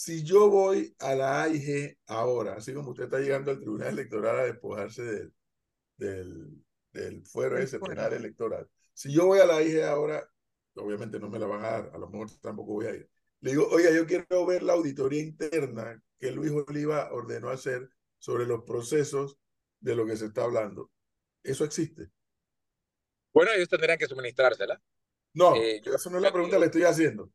Si 0.00 0.22
yo 0.22 0.48
voy 0.48 0.96
a 1.00 1.14
la 1.14 1.42
AIG 1.42 1.98
ahora, 2.06 2.54
así 2.54 2.72
como 2.72 2.92
usted 2.92 3.04
está 3.04 3.18
llegando 3.18 3.50
al 3.50 3.58
Tribunal 3.58 3.88
Electoral 3.88 4.40
a 4.40 4.44
despojarse 4.44 5.02
del, 5.02 5.34
del, 5.98 6.64
del 6.90 7.26
fuero 7.26 7.58
ese 7.58 7.78
penal 7.78 8.14
electoral. 8.14 8.66
Si 8.94 9.12
yo 9.12 9.26
voy 9.26 9.40
a 9.40 9.44
la 9.44 9.60
IG 9.60 9.82
ahora, 9.82 10.26
obviamente 10.76 11.20
no 11.20 11.28
me 11.28 11.38
la 11.38 11.46
van 11.46 11.62
a 11.66 11.70
dar, 11.70 11.90
a 11.92 11.98
lo 11.98 12.08
mejor 12.08 12.30
tampoco 12.40 12.72
voy 12.72 12.86
a 12.86 12.94
ir. 12.94 13.10
Le 13.40 13.50
digo, 13.50 13.68
oiga, 13.68 13.90
yo 13.90 14.06
quiero 14.06 14.46
ver 14.46 14.62
la 14.62 14.72
auditoría 14.72 15.20
interna 15.20 16.02
que 16.18 16.30
Luis 16.30 16.50
Oliva 16.50 17.12
ordenó 17.12 17.50
hacer 17.50 17.86
sobre 18.18 18.46
los 18.46 18.62
procesos 18.62 19.36
de 19.80 19.96
lo 19.96 20.06
que 20.06 20.16
se 20.16 20.24
está 20.24 20.44
hablando. 20.44 20.90
¿Eso 21.42 21.62
existe? 21.66 22.10
Bueno, 23.34 23.50
ellos 23.52 23.68
tendrían 23.68 23.98
que 23.98 24.06
suministrársela. 24.06 24.80
No, 25.34 25.54
eh, 25.56 25.82
yo, 25.84 25.94
eso 25.94 26.08
no 26.08 26.16
es 26.16 26.22
la 26.22 26.32
pregunta 26.32 26.56
que 26.56 26.60
le 26.60 26.66
estoy 26.66 26.84
haciendo. 26.84 27.30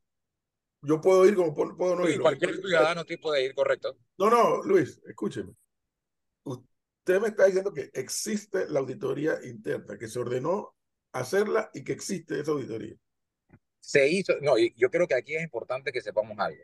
Yo 0.82 1.02
puedo 1.02 1.26
ir 1.26 1.36
como 1.36 1.54
puedo, 1.54 1.96
no 1.96 2.08
ir. 2.08 2.22
Cualquier 2.22 2.58
ciudadano 2.58 3.04
sí 3.08 3.18
puede 3.18 3.46
ir, 3.46 3.56
correcto. 3.56 3.98
No, 4.18 4.30
no, 4.30 4.62
Luis, 4.64 5.02
escúcheme 5.06 5.54
usted 7.06 7.22
me 7.22 7.28
está 7.28 7.46
diciendo 7.46 7.72
que 7.72 7.92
existe 7.94 8.68
la 8.68 8.80
auditoría 8.80 9.38
interna, 9.44 9.96
que 9.96 10.08
se 10.08 10.18
ordenó 10.18 10.74
hacerla 11.12 11.70
y 11.72 11.84
que 11.84 11.92
existe 11.92 12.40
esa 12.40 12.52
auditoría. 12.52 12.96
Se 13.80 14.10
hizo, 14.10 14.34
no, 14.42 14.58
yo 14.58 14.90
creo 14.90 15.08
que 15.08 15.14
aquí 15.14 15.36
es 15.36 15.44
importante 15.44 15.92
que 15.92 16.02
sepamos 16.02 16.36
algo. 16.40 16.64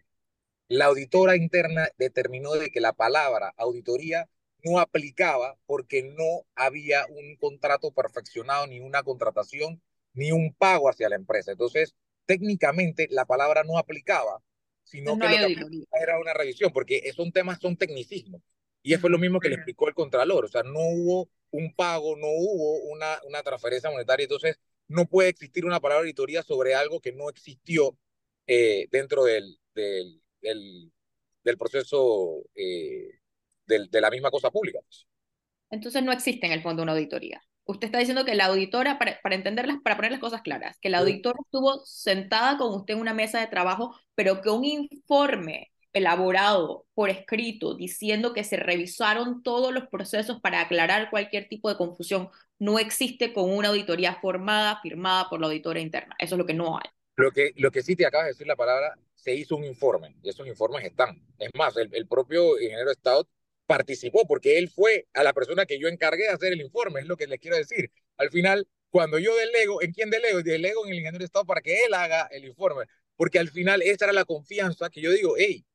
La 0.68 0.86
auditora 0.86 1.36
interna 1.36 1.90
determinó 2.00 2.54
de 2.54 2.72
que 2.72 2.82
la 2.82 2.94
palabra 2.94 3.54
auditoría 3.56 4.28
no 4.64 4.80
aplicaba 4.80 5.60
porque 5.68 6.02
no 6.02 6.48
había 6.56 7.06
un 7.06 7.36
contrato 7.36 7.92
perfeccionado, 7.92 8.66
ni 8.66 8.80
una 8.80 9.04
contratación, 9.04 9.80
ni 10.14 10.32
un 10.32 10.56
pago 10.56 10.90
hacia 10.90 11.08
la 11.08 11.18
empresa. 11.18 11.52
Entonces, 11.52 11.94
técnicamente 12.26 13.08
la 13.12 13.26
palabra 13.26 13.64
no 13.64 13.78
aplicaba, 13.78 14.42
sino 14.84 15.16
no 15.16 15.28
que, 15.28 15.40
lo 15.40 15.70
que 15.70 15.86
era 16.02 16.20
una 16.20 16.34
revisión, 16.34 16.72
porque 16.74 17.12
son 17.16 17.32
temas, 17.32 17.60
son 17.60 17.78
tecnicismos. 17.78 18.42
Y 18.84 18.96
fue 18.96 19.10
lo 19.10 19.20
mismo 19.20 19.40
que 19.40 19.50
le 19.50 19.56
explicó 19.56 19.88
el 19.88 19.94
Contralor, 19.94 20.46
o 20.46 20.48
sea, 20.48 20.64
no 20.64 20.80
hubo 20.80 21.30
un 21.52 21.74
pago, 21.76 22.16
no 22.16 22.28
hubo 22.28 22.80
una, 22.92 23.20
una 23.28 23.44
transferencia 23.44 23.92
monetaria, 23.92 24.24
entonces 24.24 24.60
no 24.88 25.06
puede 25.06 25.30
existir 25.30 25.66
una 25.66 25.80
palabra 25.80 26.02
auditoría 26.02 26.44
sobre 26.44 26.74
algo 26.74 27.00
que 27.00 27.12
no 27.12 27.30
existió 27.30 27.98
eh, 28.48 28.88
dentro 28.92 29.24
del, 29.24 29.60
del, 29.76 30.22
del, 30.42 30.92
del 31.44 31.58
proceso 31.58 32.44
eh, 32.56 33.20
del, 33.66 33.90
de 33.90 34.02
la 34.02 34.10
misma 34.10 34.32
cosa 34.32 34.50
pública. 34.50 34.80
Entonces 35.70 36.04
no 36.04 36.12
existe 36.12 36.46
en 36.48 36.52
el 36.52 36.62
fondo 36.62 36.84
una 36.84 36.94
auditoría. 36.94 37.42
Usted 37.66 37.86
está 37.86 38.00
diciendo 38.00 38.26
que 38.26 38.36
la 38.36 38.46
auditora, 38.46 38.98
para, 38.98 39.20
para 39.22 39.36
entenderlas, 39.36 39.78
para 39.84 39.96
poner 39.96 40.12
las 40.12 40.20
cosas 40.20 40.42
claras, 40.42 40.78
que 40.82 40.90
la 40.90 41.00
auditora 41.00 41.40
estuvo 41.44 41.82
sentada 41.86 42.58
con 42.58 42.74
usted 42.74 42.96
en 42.96 43.00
una 43.00 43.14
mesa 43.14 43.40
de 43.40 43.48
trabajo, 43.48 43.96
pero 44.16 44.42
que 44.42 44.50
un 44.50 44.66
informe 44.66 45.72
elaborado 45.94 46.86
por 46.94 47.10
escrito 47.10 47.76
diciendo 47.76 48.34
que 48.34 48.44
se 48.44 48.58
revisaron 48.58 49.44
todos 49.44 49.74
los 49.74 49.88
procesos 49.88 50.40
para 50.42 50.62
aclarar 50.62 51.10
cualquier 51.10 51.48
tipo 51.48 51.70
de 51.70 51.78
confusión 51.78 52.30
no 52.60 52.80
existe 52.80 53.34
con 53.34 53.50
una 53.50 53.70
auditoría 53.70 54.16
formada, 54.16 54.80
firmada 54.82 55.30
por 55.30 55.42
la 55.42 55.48
auditora 55.48 55.80
interna. 55.80 56.16
Eso 56.20 56.36
es 56.36 56.40
lo 56.40 56.46
que 56.46 56.54
no 56.54 56.78
hay. 56.78 56.90
Lo 57.16 57.32
que, 57.32 57.52
lo 57.58 57.72
que 57.72 57.82
sí 57.82 57.96
te 57.96 58.06
acabas 58.06 58.26
de 58.26 58.32
decir 58.32 58.48
la 58.48 58.56
palabra, 58.56 58.96
se 59.16 59.36
hizo 59.36 59.56
un 59.56 59.64
informe 59.64 60.16
y 60.22 60.30
esos 60.30 60.48
informes 60.48 60.86
están. 60.86 61.22
Es 61.38 61.50
más, 61.56 61.76
el, 61.78 61.90
el 61.94 62.08
propio 62.08 62.60
ingeniero 62.60 62.92
Estado 62.92 63.28
participó 63.72 64.28
porque 64.28 64.58
él 64.58 64.70
fue 64.70 65.08
a 65.14 65.24
la 65.24 65.34
persona 65.34 65.66
que 65.66 65.80
yo 65.80 65.88
encargué 65.88 66.24
de 66.24 66.30
hacer 66.30 66.52
el 66.52 66.62
informe, 66.62 67.00
es 67.00 67.06
lo 67.08 67.16
que 67.16 67.28
les 67.28 67.40
quiero 67.40 67.56
decir. 67.56 67.90
Al 68.18 68.30
final, 68.30 68.68
cuando 68.90 69.18
yo 69.18 69.34
delego, 69.36 69.82
¿en 69.82 69.94
quién 69.94 70.10
delego? 70.10 70.42
Delego 70.42 70.86
en 70.86 70.92
el 70.92 70.98
ingeniero 71.00 71.20
de 71.20 71.26
Estado 71.26 71.46
para 71.46 71.62
que 71.62 71.86
él 71.86 71.94
haga 71.94 72.28
el 72.32 72.44
informe, 72.46 72.86
porque 73.16 73.40
al 73.40 73.50
final 73.50 73.82
esa 73.82 74.06
era 74.06 74.14
la 74.14 74.26
confianza 74.26 74.90
que 74.90 75.02
yo 75.02 75.12
digo, 75.12 75.36
hey, 75.38 75.66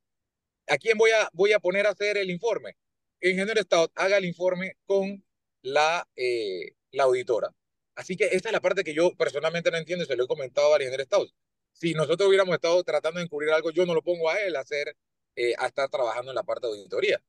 ¿A 0.68 0.78
quién 0.78 0.98
voy 0.98 1.10
a, 1.12 1.28
voy 1.32 1.52
a 1.52 1.60
poner 1.60 1.86
a 1.86 1.90
hacer 1.90 2.18
el 2.18 2.30
informe? 2.30 2.76
El 3.20 3.32
ingeniero 3.32 3.60
Estado 3.60 3.90
haga 3.94 4.16
el 4.18 4.24
informe 4.24 4.76
con 4.86 5.24
la, 5.62 6.06
eh, 6.16 6.74
la 6.92 7.04
auditora. 7.04 7.50
Así 7.94 8.16
que 8.16 8.24
esta 8.32 8.48
es 8.48 8.52
la 8.52 8.60
parte 8.60 8.84
que 8.84 8.94
yo 8.94 9.12
personalmente 9.16 9.70
no 9.70 9.78
entiendo 9.78 10.04
y 10.04 10.08
se 10.08 10.16
lo 10.16 10.24
he 10.24 10.26
comentado 10.26 10.74
al 10.74 10.82
ingeniero 10.82 11.02
Estado. 11.04 11.26
Si 11.72 11.94
nosotros 11.94 12.28
hubiéramos 12.28 12.54
estado 12.54 12.82
tratando 12.84 13.18
de 13.20 13.24
encubrir 13.26 13.50
algo, 13.50 13.70
yo 13.70 13.86
no 13.86 13.94
lo 13.94 14.02
pongo 14.02 14.30
a 14.30 14.40
él 14.40 14.56
a 14.56 14.60
hacer, 14.60 14.96
eh, 15.36 15.54
a 15.58 15.66
estar 15.68 15.88
trabajando 15.88 16.32
en 16.32 16.36
la 16.36 16.42
parte 16.42 16.66
de 16.66 16.72
auditoría. 16.74 17.22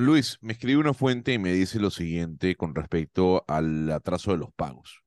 Luis, 0.00 0.38
me 0.40 0.52
escribe 0.52 0.80
una 0.80 0.94
fuente 0.94 1.32
y 1.32 1.38
me 1.38 1.52
dice 1.52 1.78
lo 1.78 1.90
siguiente 1.90 2.56
con 2.56 2.74
respecto 2.74 3.44
al 3.48 3.90
atraso 3.90 4.32
de 4.32 4.38
los 4.38 4.52
pagos. 4.52 5.02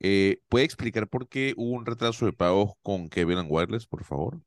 Eh, 0.00 0.40
¿Puede 0.48 0.64
explicar 0.64 1.08
por 1.08 1.28
qué 1.28 1.54
hubo 1.56 1.76
un 1.76 1.84
retraso 1.84 2.24
de 2.26 2.32
pagos 2.32 2.72
con 2.82 3.08
Kevin 3.08 3.44
Wireless, 3.48 3.86
por 3.86 4.04
favor? 4.04 4.40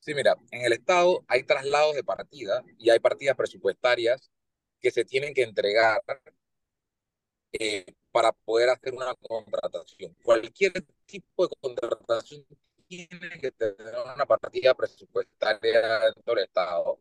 Sí, 0.00 0.14
mira, 0.14 0.36
en 0.50 0.66
el 0.66 0.72
Estado 0.72 1.24
hay 1.28 1.44
traslados 1.44 1.94
de 1.94 2.04
partida 2.04 2.62
y 2.78 2.90
hay 2.90 2.98
partidas 2.98 3.36
presupuestarias 3.36 4.30
que 4.80 4.90
se 4.90 5.04
tienen 5.04 5.32
que 5.32 5.42
entregar 5.42 6.02
eh, 7.52 7.86
para 8.10 8.32
poder 8.32 8.70
hacer 8.70 8.94
una 8.94 9.14
contratación. 9.14 10.14
Cualquier 10.22 10.72
tipo 11.06 11.46
de 11.46 11.54
contratación 11.60 12.44
tiene 12.86 13.38
que 13.40 13.50
tener 13.52 13.94
una 14.14 14.26
partida 14.26 14.74
presupuestaria 14.74 16.00
dentro 16.00 16.34
del 16.34 16.44
Estado. 16.44 17.00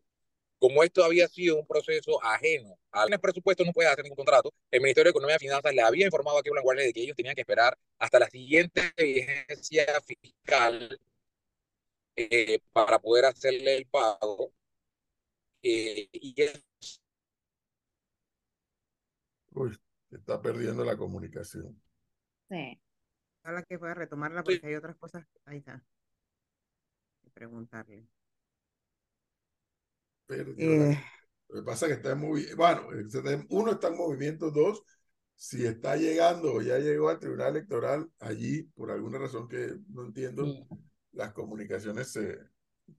Como 0.63 0.81
esto 0.81 1.03
había 1.03 1.27
sido 1.27 1.59
un 1.59 1.67
proceso 1.67 2.23
ajeno 2.23 2.79
al 2.91 3.19
presupuesto, 3.19 3.65
no 3.65 3.73
puede 3.73 3.89
hacer 3.89 4.05
ningún 4.05 4.15
contrato. 4.15 4.53
El 4.71 4.79
Ministerio 4.79 5.07
de 5.07 5.09
Economía 5.09 5.35
y 5.35 5.39
Finanzas 5.39 5.73
le 5.75 5.81
había 5.81 6.05
informado 6.05 6.37
a 6.37 6.41
Kevin 6.41 6.63
Guardia 6.63 6.85
de 6.85 6.93
que 6.93 7.01
ellos 7.01 7.17
tenían 7.17 7.35
que 7.35 7.41
esperar 7.41 7.77
hasta 7.99 8.17
la 8.17 8.29
siguiente 8.29 8.81
vigencia 8.97 9.85
fiscal 9.99 10.97
eh, 12.15 12.59
para 12.71 12.97
poder 12.97 13.25
hacerle 13.25 13.75
el 13.75 13.87
pago. 13.87 14.53
Eh, 15.61 16.07
y 16.13 16.33
es... 16.41 16.63
Uy, 19.51 19.77
está 20.11 20.41
perdiendo 20.41 20.85
la 20.85 20.95
comunicación. 20.95 21.77
Sí. 22.49 22.79
Ojalá 23.43 23.63
que 23.63 23.77
pueda 23.77 23.95
retomarla 23.95 24.43
porque 24.45 24.65
hay 24.65 24.75
otras 24.75 24.95
cosas. 24.95 25.27
Ahí 25.43 25.57
está. 25.57 25.83
Preguntarle. 27.33 28.07
Eh... 30.29 30.97
Lo 31.49 31.59
que 31.61 31.65
pasa 31.65 31.85
es 31.85 31.91
que 31.91 31.95
está 31.97 32.11
en 32.13 32.19
movimiento. 32.19 32.57
Bueno, 32.57 32.87
uno 33.49 33.71
está 33.73 33.89
en 33.89 33.97
movimiento, 33.97 34.49
dos, 34.49 34.83
si 35.35 35.65
está 35.67 35.95
llegando 35.95 36.53
o 36.53 36.61
ya 36.61 36.79
llegó 36.79 37.09
al 37.09 37.19
tribunal 37.19 37.49
electoral 37.49 38.09
allí, 38.19 38.63
por 38.63 38.89
alguna 38.89 39.19
razón 39.19 39.47
que 39.47 39.75
no 39.89 40.05
entiendo, 40.05 40.45
sí 40.45 40.67
las 41.13 41.31
comunicaciones 41.31 42.11
se, 42.11 42.39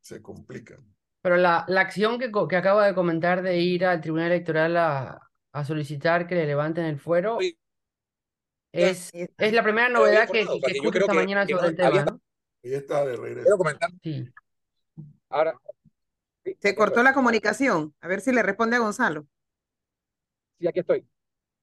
se 0.01 0.23
complican. 0.23 0.85
Pero 1.21 1.37
la, 1.37 1.65
la 1.69 1.81
acción 1.81 2.19
que, 2.19 2.31
que 2.49 2.57
acaba 2.57 2.87
de 2.87 2.95
comentar 2.95 3.43
de 3.43 3.59
ir 3.59 3.85
al 3.85 4.01
Tribunal 4.01 4.27
Electoral 4.31 4.77
a, 4.77 5.21
a 5.53 5.65
solicitar 5.65 6.27
que 6.27 6.35
le 6.35 6.47
levanten 6.47 6.85
el 6.85 6.99
fuero 6.99 7.39
es, 8.73 9.11
es 9.13 9.53
la 9.53 9.63
primera 9.63 9.89
novedad 9.89 10.29
que, 10.29 10.41
que, 10.47 10.61
que 10.61 10.73
escucho 10.73 10.99
esta 11.01 11.15
mañana 11.15 11.47
sobre 11.47 11.69
el 11.69 11.77
tema. 11.77 12.05
¿no? 12.05 12.21
Ahí 12.63 12.75
está 12.75 13.05
de 13.05 13.17
regreso. 13.17 13.43
Quiero 13.45 13.59
comentar. 13.59 13.91
Sí. 14.03 14.29
Ahora. 15.29 15.55
Se 16.59 16.75
cortó 16.75 17.03
la 17.03 17.15
comunicación. 17.15 17.95
A 18.01 18.09
ver 18.09 18.21
si 18.21 18.33
le 18.33 18.43
responde 18.43 18.77
a 18.77 18.81
Gonzalo. 18.81 19.27
Sí, 20.59 20.67
aquí 20.67 20.81
estoy. 20.81 21.07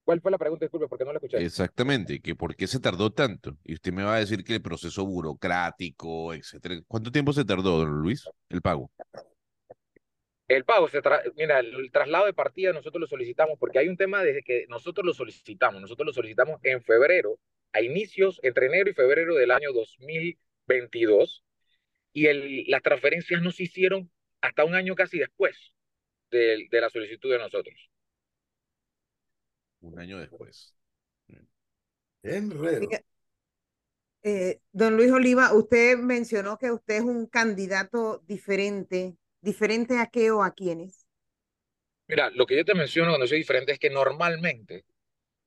¿Cuál 0.03 0.19
fue 0.19 0.31
la 0.31 0.37
pregunta? 0.37 0.65
Disculpe, 0.65 0.87
porque 0.87 1.05
no 1.05 1.13
la 1.13 1.17
escuché. 1.17 1.37
Exactamente, 1.43 2.21
que 2.21 2.35
por 2.35 2.55
qué 2.55 2.67
se 2.67 2.79
tardó 2.79 3.11
tanto. 3.11 3.57
Y 3.63 3.75
usted 3.75 3.93
me 3.93 4.03
va 4.03 4.15
a 4.15 4.19
decir 4.19 4.43
que 4.43 4.55
el 4.55 4.61
proceso 4.61 5.05
burocrático, 5.05 6.33
etcétera. 6.33 6.81
¿Cuánto 6.87 7.11
tiempo 7.11 7.33
se 7.33 7.45
tardó, 7.45 7.77
don 7.77 8.01
Luis, 8.01 8.27
el 8.49 8.61
pago? 8.61 8.91
El 10.47 10.65
pago, 10.65 10.89
se 10.89 11.01
mira, 11.37 11.59
el 11.59 11.89
traslado 11.91 12.25
de 12.25 12.33
partida 12.33 12.73
nosotros 12.73 12.99
lo 12.99 13.07
solicitamos 13.07 13.57
porque 13.57 13.79
hay 13.79 13.87
un 13.87 13.95
tema 13.95 14.21
desde 14.21 14.43
que 14.43 14.65
nosotros 14.67 15.05
lo 15.05 15.13
solicitamos. 15.13 15.81
Nosotros 15.81 16.07
lo 16.07 16.13
solicitamos 16.13 16.59
en 16.63 16.81
febrero, 16.81 17.39
a 17.71 17.81
inicios, 17.81 18.39
entre 18.43 18.65
enero 18.65 18.89
y 18.89 18.93
febrero 18.93 19.35
del 19.35 19.51
año 19.51 19.71
2022. 19.71 21.45
Y 22.11 22.25
el, 22.25 22.65
las 22.67 22.81
transferencias 22.81 23.41
no 23.41 23.51
se 23.51 23.63
hicieron 23.63 24.11
hasta 24.41 24.65
un 24.65 24.75
año 24.75 24.95
casi 24.95 25.19
después 25.19 25.55
de, 26.29 26.67
de 26.69 26.81
la 26.81 26.89
solicitud 26.89 27.31
de 27.31 27.39
nosotros. 27.39 27.75
Un 29.81 29.99
año 29.99 30.19
después. 30.19 30.75
Enredo. 32.23 32.87
Eh, 34.23 34.59
don 34.71 34.95
Luis 34.95 35.11
Oliva, 35.11 35.53
usted 35.53 35.97
mencionó 35.97 36.57
que 36.57 36.71
usted 36.71 36.97
es 36.97 37.01
un 37.01 37.25
candidato 37.25 38.23
diferente. 38.27 39.17
¿Diferente 39.41 39.97
a 39.97 40.05
qué 40.05 40.29
o 40.29 40.43
a 40.43 40.53
quiénes? 40.53 41.07
Mira, 42.07 42.29
lo 42.29 42.45
que 42.45 42.57
yo 42.57 42.63
te 42.63 42.75
menciono 42.75 43.11
cuando 43.11 43.25
soy 43.25 43.39
diferente 43.39 43.71
es 43.71 43.79
que 43.79 43.89
normalmente 43.89 44.85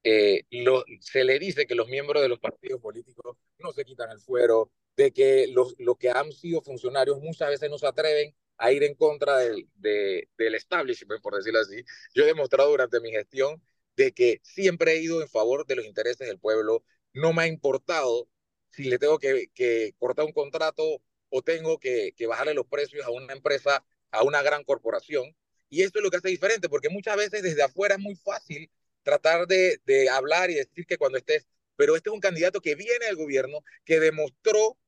eh, 0.02 0.42
lo, 0.50 0.84
se 0.98 1.22
le 1.22 1.38
dice 1.38 1.66
que 1.66 1.76
los 1.76 1.88
miembros 1.88 2.22
de 2.22 2.28
los 2.28 2.40
partidos 2.40 2.80
políticos 2.80 3.36
no 3.58 3.72
se 3.72 3.84
quitan 3.84 4.10
el 4.10 4.18
fuero, 4.18 4.72
de 4.96 5.12
que 5.12 5.46
los, 5.48 5.74
los 5.78 5.96
que 5.96 6.10
han 6.10 6.32
sido 6.32 6.60
funcionarios 6.60 7.20
muchas 7.20 7.50
veces 7.50 7.70
no 7.70 7.78
se 7.78 7.86
atreven 7.86 8.34
a 8.58 8.72
ir 8.72 8.84
en 8.84 8.94
contra 8.94 9.38
del, 9.38 9.68
de, 9.76 10.28
del 10.38 10.54
establishment, 10.54 11.22
por 11.22 11.36
decirlo 11.36 11.60
así. 11.60 11.84
Yo 12.14 12.24
he 12.24 12.26
demostrado 12.26 12.70
durante 12.70 13.00
mi 13.00 13.10
gestión 13.10 13.62
de 13.96 14.12
que 14.12 14.40
siempre 14.42 14.92
he 14.92 15.02
ido 15.02 15.22
en 15.22 15.28
favor 15.28 15.66
de 15.66 15.76
los 15.76 15.84
intereses 15.86 16.26
del 16.26 16.38
pueblo. 16.38 16.84
No 17.12 17.32
me 17.32 17.42
ha 17.42 17.46
importado 17.46 18.28
si 18.70 18.84
le 18.84 18.98
tengo 18.98 19.18
que, 19.18 19.48
que 19.54 19.94
cortar 19.98 20.24
un 20.24 20.32
contrato 20.32 21.02
o 21.28 21.42
tengo 21.42 21.78
que, 21.78 22.12
que, 22.16 22.26
bajarle 22.26 22.54
los 22.54 22.66
precios 22.66 23.04
a 23.06 23.10
una 23.10 23.32
empresa, 23.32 23.84
a 24.10 24.22
una 24.24 24.42
gran 24.42 24.64
corporación. 24.64 25.34
Y 25.68 25.82
esto 25.82 25.98
es 25.98 26.04
lo 26.04 26.10
que 26.10 26.18
hace 26.18 26.28
diferente, 26.28 26.68
porque 26.68 26.88
muchas 26.88 27.16
veces 27.16 27.42
desde 27.42 27.62
afuera 27.62 27.96
es 27.96 28.00
muy 28.00 28.16
fácil 28.16 28.70
tratar 29.02 29.46
de, 29.46 29.80
de 29.84 30.08
hablar 30.08 30.50
y 30.50 30.54
decir 30.54 30.86
que 30.86 30.96
cuando 30.96 31.18
estés, 31.18 31.46
pero 31.76 31.96
este 31.96 32.08
es 32.10 32.14
un 32.14 32.20
candidato 32.20 32.60
que 32.60 32.74
viene 32.74 33.06
del 33.06 33.16
gobierno, 33.16 33.60
que 33.84 34.00
demostró 34.00 34.78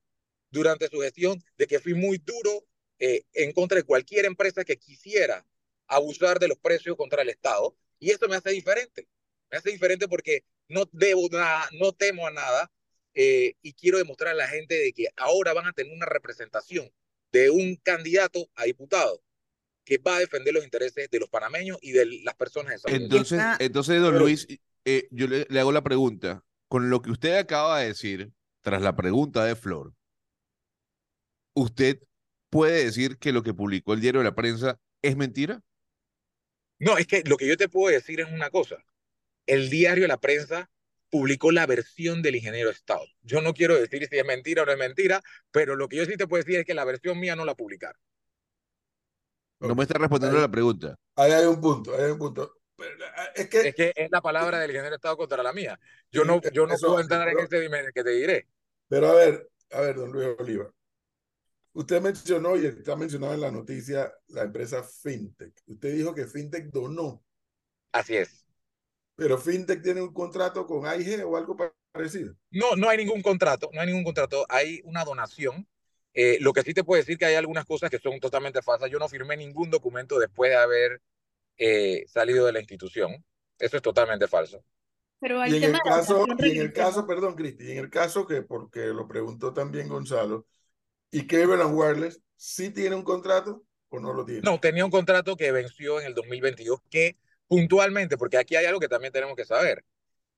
durante 0.51 0.89
su 0.89 1.01
gestión 1.01 1.43
de 1.59 1.67
que 1.67 1.81
fui 1.81 1.95
muy 1.95 2.19
duro 2.19 2.65
eh, 2.99 3.25
en 3.35 3.53
contra 3.53 3.77
de 3.77 3.85
cualquier 3.85 4.25
empresa 4.25 4.65
que 4.65 4.77
quisiera 4.77 5.45
abusar 5.87 6.39
de 6.39 6.49
los 6.49 6.59
precios 6.59 6.97
contra 6.97 7.23
el 7.23 7.29
Estado. 7.29 7.77
Y 7.99 8.11
esto 8.11 8.29
me 8.29 8.37
hace 8.37 8.51
diferente. 8.51 9.09
Me 9.51 9.59
hace 9.59 9.71
diferente 9.71 10.09
porque 10.09 10.45
no 10.69 10.85
debo 10.93 11.29
nada, 11.31 11.69
no 11.73 11.93
temo 11.93 12.27
a 12.27 12.31
nada 12.31 12.71
eh, 13.15 13.55
y 13.63 13.73
quiero 13.75 13.99
demostrar 13.99 14.33
a 14.33 14.37
la 14.37 14.49
gente 14.49 14.75
de 14.75 14.93
que 14.93 15.09
ahora 15.17 15.53
van 15.53 15.67
a 15.67 15.73
tener 15.73 15.93
una 15.93 16.07
representación 16.07 16.91
de 17.33 17.51
un 17.51 17.77
candidato 17.77 18.49
a 18.55 18.65
diputado 18.65 19.23
que 19.85 19.99
va 19.99 20.17
a 20.17 20.21
defender 20.21 20.53
los 20.53 20.65
intereses 20.65 21.09
de 21.09 21.21
los 21.21 21.29
panameños 21.29 21.79
y 21.81 21.93
de 21.93 22.07
las 22.25 22.35
personas 22.35 22.73
de 22.73 22.79
salud. 22.79 22.97
Entonces, 22.97 23.41
entonces 23.61 24.03
don 24.03 24.19
Luis, 24.19 24.47
eh, 24.85 25.07
yo 25.13 25.29
le, 25.29 25.47
le 25.49 25.61
hago 25.61 25.71
la 25.71 25.83
pregunta. 25.83 26.43
Con 26.69 26.91
lo 26.91 27.01
que 27.01 27.11
usted 27.11 27.37
acaba 27.37 27.81
de 27.81 27.89
decir, 27.89 28.33
tras 28.63 28.83
la 28.83 28.97
pregunta 28.97 29.45
de 29.45 29.55
Flor, 29.55 29.95
¿usted 31.55 32.01
puede 32.51 32.85
decir 32.85 33.19
que 33.19 33.33
lo 33.33 33.43
que 33.43 33.55
publicó 33.55 33.93
el 33.93 34.01
diario 34.01 34.21
de 34.21 34.25
la 34.25 34.35
prensa 34.35 34.79
es 35.03 35.17
mentira? 35.17 35.63
No, 36.79 36.99
es 36.99 37.07
que 37.07 37.23
lo 37.25 37.37
que 37.37 37.47
yo 37.47 37.57
te 37.57 37.69
puedo 37.69 37.93
decir 37.93 38.21
es 38.21 38.31
una 38.31 38.51
cosa. 38.51 38.77
El 39.47 39.71
diario 39.71 40.03
de 40.03 40.09
la 40.09 40.21
prensa 40.21 40.71
publicó 41.11 41.53
la 41.53 41.67
versión 41.67 42.23
del 42.23 42.37
ingeniero 42.37 42.71
Estado. 42.71 43.05
Yo 43.23 43.41
no 43.41 43.55
quiero 43.55 43.77
decir 43.77 44.07
si 44.09 44.19
es 44.19 44.25
mentira 44.25 44.63
o 44.63 44.67
no 44.67 44.73
es 44.73 44.79
mentira, 44.79 45.23
pero 45.51 45.77
lo 45.77 45.89
que 45.89 45.97
yo 45.97 46.05
sí 46.05 46.17
te 46.17 46.27
puedo 46.27 46.43
decir 46.43 46.61
es 46.61 46.67
que 46.67 46.75
la 46.75 46.85
versión 46.85 47.19
mía 47.19 47.37
no 47.37 47.45
la 47.45 47.55
publicaron. 47.55 48.01
No 49.61 49.75
me 49.75 49.85
está 49.85 49.99
respondiendo 49.99 50.39
la 50.39 50.51
pregunta. 50.51 50.97
Ahí 51.15 51.33
hay 51.33 51.47
un 51.47 51.61
punto, 51.61 51.97
hay 51.97 52.11
un 52.11 52.19
punto. 52.19 52.61
Es 53.35 53.49
que, 53.49 53.69
es 53.69 53.75
que 53.75 53.93
es 53.97 54.11
la 54.11 54.21
palabra 54.21 54.59
del 54.59 54.71
ingeniero 54.71 54.97
Estado 54.97 55.17
contra 55.17 55.43
la 55.43 55.53
mía. 55.53 55.79
Yo 56.11 56.25
no, 56.25 56.41
yo 56.53 56.67
no 56.67 56.75
puedo 56.77 57.01
entrar 57.01 57.29
en 57.29 57.39
ese 57.39 57.93
que 57.95 58.05
te 58.05 58.11
diré. 58.11 58.47
Pero 58.89 59.09
a 59.09 59.15
ver, 59.15 59.49
a 59.73 59.81
ver, 59.81 59.97
don 59.97 60.13
Luis 60.13 60.29
Oliva. 60.39 60.71
Usted 61.77 62.01
mencionó 62.01 62.57
y 62.57 62.65
está 62.65 62.97
mencionado 62.97 63.35
en 63.35 63.41
la 63.43 63.51
noticia 63.51 64.11
la 64.29 64.45
empresa 64.45 64.83
FinTech. 64.83 65.53
Usted 65.67 65.95
dijo 65.95 66.15
que 66.15 66.27
FinTech 66.27 66.71
donó. 66.71 67.23
Así 67.93 68.17
es. 68.17 68.47
Pero 69.15 69.37
FinTech 69.37 69.83
tiene 69.83 70.01
un 70.01 70.15
contrato 70.15 70.67
con 70.67 70.87
AIG 70.87 71.23
o 71.27 71.37
algo 71.37 71.55
parecido. 71.93 72.35
No, 72.51 72.77
no 72.77 72.89
hay 72.89 72.97
ningún 72.97 73.21
contrato, 73.21 73.69
no 73.75 73.81
hay 73.83 73.89
ningún 73.89 74.05
contrato. 74.05 74.47
Hay 74.49 74.81
una 74.85 75.05
donación. 75.05 75.69
Eh, 76.15 76.39
lo 76.41 76.55
que 76.55 76.63
sí 76.63 76.73
te 76.73 76.83
puedo 76.83 76.99
decir 76.99 77.19
que 77.19 77.27
hay 77.27 77.35
algunas 77.35 77.67
cosas 77.67 77.91
que 77.91 77.99
son 77.99 78.19
totalmente 78.21 78.63
falsas. 78.63 78.91
Yo 78.91 78.99
no 78.99 79.11
firmé 79.11 79.37
ningún 79.37 79.71
documento 79.71 80.19
después 80.19 80.53
de 80.53 80.57
haber 80.57 81.03
eh, 81.59 82.07
salido 82.09 82.47
de 82.47 82.53
la 82.53 82.61
institución. 82.61 83.23
Eso 83.59 83.77
es 83.77 83.83
totalmente 83.83 84.27
falso. 84.27 84.65
Pero 85.21 85.47
y 85.47 85.57
en 85.57 85.75
el 85.75 85.81
caso, 85.81 86.25
y 86.39 86.51
en 86.53 86.63
el 86.63 86.73
caso, 86.73 87.07
perdón, 87.07 87.35
Cristi, 87.35 87.73
en 87.73 87.79
el 87.79 87.91
caso 87.91 88.27
que, 88.27 88.41
porque 88.41 88.87
lo 88.87 89.07
preguntó 89.07 89.53
también 89.53 89.89
Gonzalo, 89.91 90.47
¿Y 91.11 91.27
Cleveland 91.27 91.75
Wireless 91.75 92.21
sí 92.37 92.71
tiene 92.71 92.97
un 92.97 93.03
contrato 93.03 93.65
o 93.89 94.01
no 94.01 94.13
lo 94.13 94.25
tiene? 94.25 94.43
No, 94.43 94.61
tenía 94.61 94.85
un 94.85 94.91
contrato 94.91 95.37
que 95.37 95.53
venció 95.53 96.01
en 96.01 96.07
el 96.07 96.15
2022 96.15 96.81
que 96.91 97.17
puntualmente, 97.47 98.17
porque 98.17 98.39
aquí 98.39 98.57
hay 98.57 98.67
algo 98.67 98.81
que 98.81 98.89
también 98.89 99.13
tenemos 99.13 99.37
que 99.37 99.45
saber. 99.45 99.85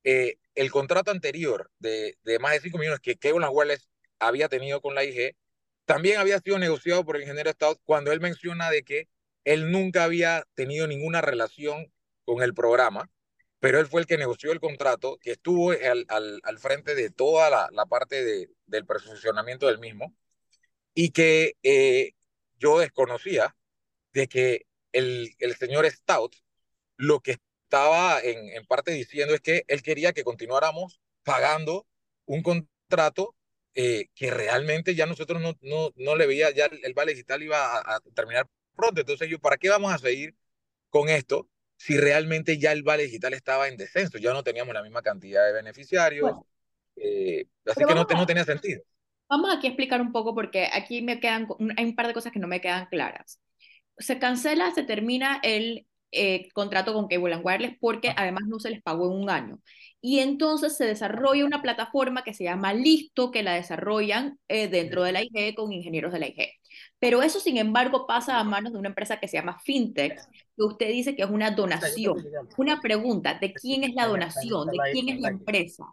Eh, 0.04 0.38
el 0.54 0.70
contrato 0.70 1.10
anterior 1.10 1.70
de, 1.78 2.18
de, 2.22 2.38
más 2.38 2.52
de 2.52 2.60
5 2.60 2.78
millones 2.78 3.00
que 3.00 3.16
Cleveland 3.16 3.52
Wireless 3.54 3.88
había 4.18 4.48
tenido 4.48 4.80
con 4.80 4.94
la 4.94 5.04
IG 5.04 5.36
también 5.84 6.18
había 6.18 6.38
sido 6.38 6.58
negociado 6.58 7.04
por 7.04 7.16
el 7.16 7.22
ingeniero 7.22 7.50
Stout 7.50 7.80
cuando 7.84 8.12
él 8.12 8.20
menciona 8.20 8.70
de 8.70 8.82
que 8.82 9.08
él 9.44 9.72
nunca 9.72 10.04
había 10.04 10.44
tenido 10.54 10.86
ninguna 10.86 11.22
relación 11.22 11.90
con 12.26 12.42
el 12.42 12.52
programa, 12.52 13.10
pero 13.58 13.80
él 13.80 13.86
fue 13.86 14.02
el 14.02 14.06
que 14.06 14.18
negoció 14.18 14.52
el 14.52 14.60
contrato, 14.60 15.16
que 15.18 15.32
estuvo 15.32 15.70
al, 15.70 16.04
al, 16.08 16.40
al 16.42 16.58
frente 16.58 16.94
de 16.94 17.08
toda 17.08 17.48
la, 17.48 17.68
la 17.72 17.86
parte 17.86 18.22
de, 18.22 18.50
del 18.66 18.84
perfeccionamiento 18.84 19.66
del 19.66 19.78
mismo 19.78 20.14
y 21.00 21.10
que 21.10 21.52
eh, 21.62 22.14
yo 22.58 22.80
desconocía 22.80 23.54
de 24.12 24.26
que 24.26 24.66
el, 24.90 25.32
el 25.38 25.54
señor 25.54 25.88
Stout 25.88 26.34
lo 26.96 27.20
que 27.20 27.36
estaba 27.62 28.20
en, 28.20 28.48
en 28.48 28.66
parte 28.66 28.90
diciendo 28.90 29.32
es 29.32 29.40
que 29.40 29.62
él 29.68 29.80
quería 29.84 30.12
que 30.12 30.24
continuáramos 30.24 31.00
pagando 31.22 31.86
un 32.24 32.42
contrato 32.42 33.36
eh, 33.74 34.08
que 34.16 34.32
realmente 34.32 34.96
ya 34.96 35.06
nosotros 35.06 35.40
no, 35.40 35.56
no, 35.60 35.92
no 35.94 36.16
le 36.16 36.26
veía, 36.26 36.50
ya 36.50 36.64
el, 36.64 36.94
vale 36.94 37.12
digital 37.12 37.44
iba 37.44 37.78
a, 37.78 38.00
terminar 38.12 38.48
pronto. 38.74 39.00
Entonces 39.00 39.28
yo, 39.30 39.38
¿para 39.38 39.56
qué 39.56 39.68
vamos 39.68 39.92
a 39.92 39.98
seguir 39.98 40.34
con 40.88 41.08
esto 41.08 41.48
si 41.76 41.96
realmente 41.96 42.58
ya 42.58 42.72
el 42.72 42.82
vale 42.82 43.04
digital 43.04 43.34
estaba 43.34 43.68
en 43.68 43.76
descenso? 43.76 44.18
Ya 44.18 44.32
no 44.32 44.42
teníamos 44.42 44.74
la 44.74 44.82
misma 44.82 45.02
cantidad 45.02 45.46
de 45.46 45.52
beneficiarios. 45.52 46.32
eh, 46.96 47.46
así 47.66 47.84
que 47.84 47.94
no, 47.94 48.04
no 48.04 48.26
tenía 48.26 48.44
sentido. 48.44 48.82
Vamos 49.28 49.54
aquí 49.54 49.66
a 49.66 49.70
explicar 49.70 50.00
un 50.00 50.12
poco 50.12 50.34
porque 50.34 50.68
aquí 50.72 51.02
me 51.02 51.20
quedan, 51.20 51.46
hay 51.76 51.84
un 51.84 51.94
par 51.94 52.06
de 52.06 52.14
cosas 52.14 52.32
que 52.32 52.38
no 52.38 52.48
me 52.48 52.60
quedan 52.60 52.86
claras. 52.86 53.40
Se 53.98 54.18
cancela, 54.18 54.70
se 54.72 54.84
termina 54.84 55.40
el 55.42 55.86
eh, 56.10 56.48
contrato 56.54 56.94
con 56.94 57.06
Cable 57.08 57.34
and 57.34 57.44
Wireless 57.44 57.76
porque 57.78 58.14
además 58.16 58.44
no 58.46 58.58
se 58.58 58.70
les 58.70 58.82
pagó 58.82 59.12
en 59.12 59.20
un 59.20 59.30
año. 59.30 59.60
Y 60.00 60.20
entonces 60.20 60.76
se 60.76 60.84
desarrolla 60.84 61.44
una 61.44 61.60
plataforma 61.60 62.22
que 62.22 62.32
se 62.32 62.44
llama 62.44 62.72
Listo, 62.72 63.30
que 63.30 63.42
la 63.42 63.54
desarrollan 63.54 64.38
eh, 64.48 64.68
dentro 64.68 65.02
de 65.02 65.12
la 65.12 65.22
IG 65.22 65.54
con 65.54 65.72
ingenieros 65.72 66.12
de 66.12 66.20
la 66.20 66.28
IG. 66.28 66.52
Pero 66.98 67.22
eso, 67.22 67.40
sin 67.40 67.58
embargo, 67.58 68.06
pasa 68.06 68.38
a 68.38 68.44
manos 68.44 68.72
de 68.72 68.78
una 68.78 68.88
empresa 68.88 69.18
que 69.18 69.28
se 69.28 69.36
llama 69.36 69.58
FinTech, 69.58 70.18
que 70.56 70.62
usted 70.62 70.88
dice 70.88 71.16
que 71.16 71.22
es 71.22 71.30
una 71.30 71.50
donación. 71.50 72.24
Una 72.56 72.80
pregunta, 72.80 73.34
¿de 73.34 73.52
quién 73.52 73.84
es 73.84 73.94
la 73.94 74.06
donación? 74.06 74.68
¿De 74.68 74.78
quién 74.92 75.08
es 75.08 75.20
la 75.20 75.28
empresa? 75.28 75.84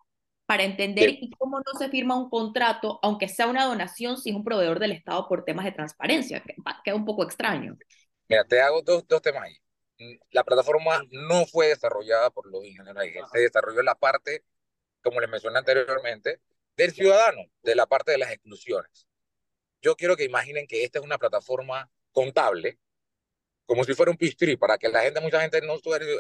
Para 0.46 0.64
entender 0.64 1.18
cómo 1.38 1.60
no 1.60 1.80
se 1.80 1.90
firma 1.90 2.16
un 2.16 2.30
contrato, 2.30 3.00
aunque 3.02 3.28
sea 3.28 3.48
una 3.48 3.66
donación, 3.66 4.18
si 4.18 4.30
es 4.30 4.36
un 4.36 4.44
proveedor 4.44 4.80
del 4.80 4.92
Estado 4.92 5.28
por 5.28 5.44
temas 5.44 5.66
de 5.66 5.72
transparencia, 5.72 6.42
que 6.42 6.56
queda 6.84 6.96
un 6.96 7.06
poco 7.06 7.24
extraño. 7.24 7.78
Mira, 8.28 8.44
te 8.44 8.62
hago 8.62 8.82
dos, 8.82 9.08
dos 9.08 9.22
temas 9.22 9.44
ahí. 9.44 9.58
La 10.32 10.44
plataforma 10.44 11.02
no 11.12 11.46
fue 11.46 11.68
desarrollada 11.68 12.30
por 12.30 12.48
los 12.48 12.66
ingenieros 12.66 13.32
se 13.32 13.40
desarrolló 13.40 13.82
la 13.82 13.96
parte, 13.96 14.44
como 15.02 15.20
les 15.20 15.30
mencioné 15.30 15.58
anteriormente, 15.60 16.42
del 16.76 16.92
ciudadano, 16.92 17.42
de 17.64 17.76
la 17.76 17.86
parte 17.86 18.12
de 18.12 18.18
las 18.18 18.32
exclusiones. 18.32 19.08
Yo 19.82 19.96
quiero 19.96 20.18
que 20.18 20.26
imaginen 20.26 20.68
que 20.68 20.84
esta 20.84 21.00
es 21.00 21.06
una 21.06 21.18
plataforma 21.18 21.90
contable, 22.12 22.78
como 23.66 23.84
si 23.84 23.94
fuera 23.94 24.12
un 24.12 24.18
pistri, 24.18 24.58
para 24.58 24.78
que 24.78 24.90
la 24.90 25.02
gente, 25.02 25.22
mucha 25.22 25.42
gente 25.42 25.62
no 25.62 25.76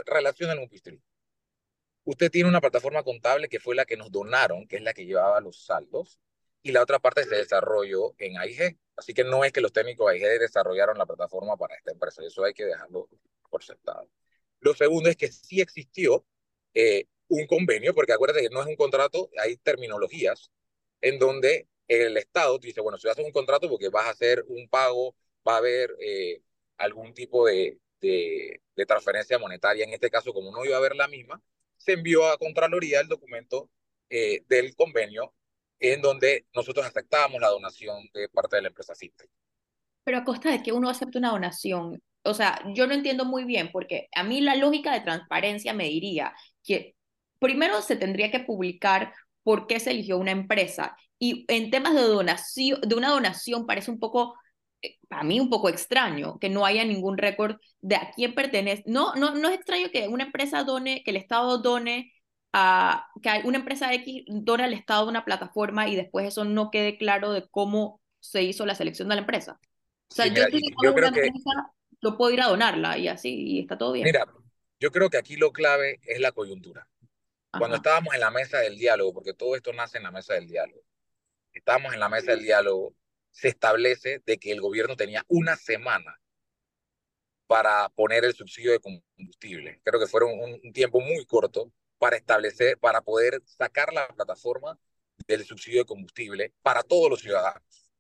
relacione 0.06 0.54
en 0.54 0.60
un 0.60 0.70
pistri 0.70 1.02
usted 2.06 2.32
tiene 2.32 2.50
una 2.50 2.62
plataforma 2.62 3.04
contable 3.04 3.50
que 3.50 3.60
fue 3.60 3.76
la 3.76 3.86
que 3.86 3.98
nos 3.98 4.12
donaron, 4.12 4.68
que 4.68 4.78
es 4.78 4.84
la 4.84 4.94
que 4.94 5.06
llevaba 5.06 5.42
los 5.42 5.66
saldos, 5.66 6.20
y 6.62 6.72
la 6.72 6.82
otra 6.82 7.00
parte 7.00 7.24
se 7.26 7.36
desarrolló 7.36 8.16
en 8.18 8.38
AIG. 8.38 8.78
Así 8.96 9.14
que 9.14 9.24
no 9.24 9.44
es 9.44 9.52
que 9.52 9.62
los 9.62 9.74
técnicos 9.74 10.10
AIG 10.10 10.40
desarrollaron 10.40 10.98
la 10.98 11.06
plataforma 11.06 11.58
para 11.58 11.76
esta 11.76 11.92
empresa, 11.92 12.24
eso 12.26 12.44
hay 12.44 12.54
que 12.54 12.66
dejarlo 12.66 13.10
por 13.50 13.64
sentado. 13.64 14.10
Lo 14.62 14.74
segundo 14.74 15.10
es 15.10 15.18
que 15.18 15.32
sí 15.32 15.62
existió 15.62 16.26
eh, 16.74 17.06
un 17.28 17.46
convenio, 17.48 17.94
porque 17.94 18.14
acuérdate 18.14 18.42
que 18.42 18.54
no 18.54 18.62
es 18.62 18.68
un 18.68 18.76
contrato, 18.76 19.30
hay 19.38 19.58
terminologías 19.58 20.52
en 21.02 21.20
donde 21.20 21.68
el 21.88 22.18
Estado 22.18 22.58
dice, 22.60 22.82
bueno, 22.82 22.98
si 22.98 23.08
haces 23.08 23.26
un 23.26 23.32
contrato 23.32 23.70
porque 23.70 23.90
vas 23.90 24.08
a 24.08 24.12
hacer 24.12 24.44
un 24.48 24.68
pago, 24.70 25.16
va 25.48 25.56
a 25.56 25.58
haber 25.58 25.96
eh, 26.00 26.42
algún 26.78 27.14
tipo 27.14 27.46
de, 27.46 27.80
de, 28.02 28.62
de, 28.76 28.86
transferencia 28.86 29.38
monetaria, 29.38 29.86
en 29.86 29.94
este 29.94 30.10
caso 30.10 30.34
como 30.34 30.52
no 30.52 30.66
iba 30.66 30.76
a 30.76 30.80
haber 30.80 30.96
la 30.96 31.08
misma, 31.08 31.42
se 31.86 31.94
envió 31.94 32.26
a 32.28 32.38
Contraloría 32.38 33.00
el 33.00 33.08
documento 33.08 33.70
eh, 34.10 34.44
del 34.48 34.76
convenio 34.76 35.34
en 35.80 36.02
donde 36.02 36.46
nosotros 36.56 36.86
aceptábamos 36.86 37.40
la 37.40 37.50
donación 37.50 38.10
de 38.14 38.28
parte 38.30 38.56
de 38.56 38.64
la 38.64 38.70
empresa 38.70 38.96
Cinte. 38.96 39.30
Pero 40.04 40.18
a 40.18 40.24
costa 40.24 40.50
de 40.50 40.64
que 40.64 40.72
uno 40.72 40.90
acepte 40.90 41.18
una 41.18 41.32
donación, 41.32 42.02
o 42.24 42.34
sea, 42.34 42.60
yo 42.74 42.88
no 42.88 42.94
entiendo 42.94 43.26
muy 43.26 43.44
bien, 43.44 43.70
porque 43.72 44.08
a 44.16 44.24
mí 44.24 44.42
la 44.42 44.56
lógica 44.56 44.94
de 44.94 45.02
transparencia 45.02 45.74
me 45.74 45.86
diría 45.86 46.34
que 46.64 46.96
primero 47.40 47.82
se 47.82 47.96
tendría 47.96 48.32
que 48.32 48.40
publicar 48.40 49.14
por 49.44 49.68
qué 49.68 49.80
se 49.80 49.92
eligió 49.92 50.18
una 50.18 50.32
empresa. 50.32 50.98
Y 51.20 51.46
en 51.48 51.70
temas 51.70 51.94
de 51.94 52.02
donación, 52.02 52.82
de 52.82 52.96
una 52.96 53.10
donación 53.10 53.68
parece 53.68 53.92
un 53.92 54.00
poco, 54.00 54.36
para 55.08 55.24
mí 55.24 55.40
un 55.40 55.50
poco 55.50 55.70
extraño 55.70 56.38
que 56.40 56.50
no 56.50 56.66
haya 56.66 56.84
ningún 56.84 57.18
récord 57.18 57.58
de 57.82 57.96
a 57.96 58.12
quién 58.16 58.36
pertenece. 58.36 58.84
No, 58.86 59.16
no, 59.16 59.36
no 59.36 59.50
es 59.50 59.56
extraño 59.56 59.90
que 59.92 60.08
una 60.08 60.26
empresa 60.26 60.64
done, 60.64 61.04
que 61.04 61.12
el 61.12 61.18
Estado 61.18 61.58
done 61.60 62.14
a, 62.54 63.08
que 63.22 63.42
una 63.46 63.58
empresa 63.58 63.94
X 63.94 64.24
done 64.28 64.64
al 64.64 64.74
Estado 64.74 65.08
una 65.08 65.26
plataforma 65.26 65.88
y 65.88 65.96
después 65.96 66.28
eso 66.28 66.46
no 66.46 66.72
quede 66.72 66.98
claro 66.98 67.32
de 67.32 67.48
cómo 67.50 68.02
se 68.20 68.44
hizo 68.44 68.66
la 68.66 68.76
selección 68.76 69.10
de 69.10 69.16
la 69.16 69.22
empresa. 69.22 69.60
O 70.10 70.14
sea, 70.14 70.26
Sí, 70.26 70.32
mira, 70.32 70.50
yo, 70.50 70.58
si 70.58 70.64
yo 70.84 70.94
creo 70.94 71.12
que, 71.12 71.26
empresa, 71.26 71.52
yo 72.02 72.18
puedo 72.18 72.32
ir 72.32 72.42
a 72.42 72.48
donarla 72.48 72.98
y 72.98 73.08
así, 73.08 73.30
y 73.30 73.60
está 73.62 73.78
todo 73.78 73.94
bien. 73.94 74.06
mira, 74.06 74.26
yo 74.80 74.92
creo 74.92 75.10
que 75.10 75.18
aquí 75.18 75.36
lo 75.36 75.52
clave 75.52 76.00
es 76.04 76.20
la 76.20 76.32
coyuntura. 76.32 76.88
Cuando 77.58 77.78
estábamos 77.78 78.14
en 78.14 78.20
la 78.20 78.32
mesa 78.32 78.60
del 78.60 78.78
diálogo, 78.78 79.14
porque 79.14 79.34
todo 79.34 79.56
esto 79.56 79.72
nace 79.72 79.98
en 79.98 80.04
la 80.04 80.12
mesa 80.12 80.34
del 80.34 80.48
diálogo, 80.48 80.82
estábamos 81.54 81.94
en 81.94 82.02
la 82.02 82.10
mesa 82.10 82.32
del 82.32 82.42
diálogo, 82.42 82.94
se 83.36 83.50
establece 83.50 84.24
de 84.26 84.38
que 84.38 84.54
el 84.54 84.62
gobierno 84.62 84.96
tenía 84.96 85.26
una 85.28 85.58
semana 85.58 86.22
para 87.48 87.90
poner 87.90 88.24
el 88.24 88.34
subsidio 88.34 88.72
de 88.72 88.80
combustible. 88.80 89.82
Creo 89.84 90.00
que 90.00 90.08
fueron 90.08 90.32
un, 90.40 90.72
tiempo 90.72 91.02
muy 91.02 91.26
corto 91.26 91.70
para 91.98 92.16
establecer, 92.16 92.78
para 92.78 93.02
poder 93.02 93.42
sacar 93.46 93.92
la 93.92 94.08
plataforma 94.08 94.80
del 95.28 95.44
subsidio 95.44 95.82
de 95.82 95.86
combustible 95.86 96.54
para 96.62 96.82
todos 96.82 97.10
los 97.10 97.20
ciudadanos. 97.20 97.92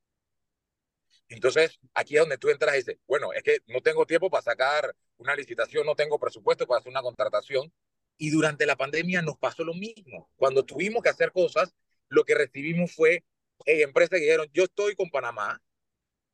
Entonces, 1.27 1.79
aquí 1.93 2.15
es 2.15 2.21
donde 2.21 2.37
tú 2.37 2.49
entras 2.49 2.73
y 2.75 2.77
dices, 2.77 2.97
bueno, 3.05 3.33
es 3.33 3.43
que 3.43 3.57
no 3.67 3.81
tengo 3.81 4.05
tiempo 4.05 4.29
para 4.29 4.41
sacar 4.41 4.95
una 5.17 5.35
licitación, 5.35 5.85
no 5.85 5.95
tengo 5.95 6.17
presupuesto 6.17 6.65
para 6.65 6.79
hacer 6.79 6.91
una 6.91 7.01
contratación. 7.01 7.73
Y 8.17 8.29
durante 8.29 8.65
la 8.65 8.77
pandemia 8.77 9.21
nos 9.21 9.37
pasó 9.37 9.65
lo 9.65 9.73
mismo. 9.73 10.29
Cuando 10.37 10.63
tuvimos 10.63 11.03
que 11.03 11.09
hacer 11.09 11.33
cosas, 11.33 11.75
lo 12.07 12.23
que 12.23 12.35
recibimos 12.35 12.93
fue 12.93 13.25
empresas 13.65 14.19
que 14.19 14.25
dijeron, 14.25 14.47
yo 14.53 14.63
estoy 14.65 14.95
con 14.95 15.09
Panamá, 15.09 15.61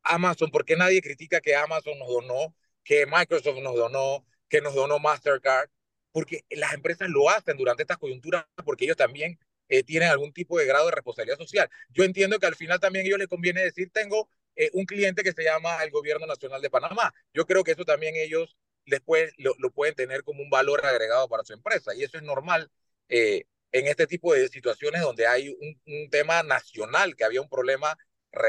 Amazon, 0.03 0.51
¿por 0.51 0.65
qué 0.65 0.75
nadie 0.75 1.01
critica 1.01 1.41
que 1.41 1.55
Amazon 1.55 1.97
nos 1.99 2.07
donó, 2.10 2.55
que 2.84 3.05
Microsoft 3.05 3.60
nos 3.62 3.75
donó, 3.75 4.25
que 4.49 4.62
nos 4.62 4.73
donó 4.73 4.99
Mastercard? 4.99 5.69
Porque 6.12 6.43
las 6.49 6.73
empresas 6.73 7.10
lo 7.10 7.29
hacen 7.29 7.57
durante 7.57 7.84
estas 7.84 7.97
coyunturas 7.97 8.45
porque 8.65 8.86
ellos 8.86 8.97
también 8.97 9.39
eh, 9.69 9.84
tienen 9.84 10.10
algún 10.10 10.34
tipo 10.34 10.57
de 10.60 10.65
grado 10.65 10.88
de 10.88 10.91
responsabilidad 10.91 11.38
social. 11.38 11.69
Yo 11.89 12.03
entiendo 12.03 12.39
que 12.39 12.47
al 12.47 12.55
final 12.55 12.79
también 12.79 13.05
a 13.05 13.07
ellos 13.07 13.19
les 13.19 13.27
conviene 13.27 13.62
decir, 13.63 13.89
tengo 13.93 14.29
eh, 14.55 14.69
un 14.73 14.86
cliente 14.86 15.23
que 15.23 15.31
se 15.31 15.43
llama 15.43 15.81
el 15.84 15.91
Gobierno 15.91 16.25
Nacional 16.27 16.62
de 16.62 16.69
Panamá. 16.69 17.13
Yo 17.34 17.45
creo 17.45 17.63
que 17.63 17.71
eso 17.71 17.86
también 17.86 18.15
ellos 18.15 18.57
después 18.86 19.34
lo, 19.38 19.53
lo 19.60 19.71
pueden 19.71 19.95
tener 19.95 20.23
como 20.23 20.41
un 20.43 20.49
valor 20.49 20.86
agregado 20.86 21.29
para 21.29 21.43
su 21.43 21.53
empresa 21.53 21.95
y 21.95 22.03
eso 22.03 22.17
es 22.17 22.23
normal 22.23 22.69
eh, 23.10 23.45
en 23.71 23.88
este 23.88 24.07
tipo 24.07 24.34
de 24.34 24.47
situaciones 24.49 25.01
donde 25.01 25.27
hay 25.27 25.49
un, 25.49 25.81
un 25.86 26.10
tema 26.10 26.43
nacional, 26.43 27.15
que 27.15 27.23
había 27.23 27.41
un 27.41 27.49
problema 27.49 27.95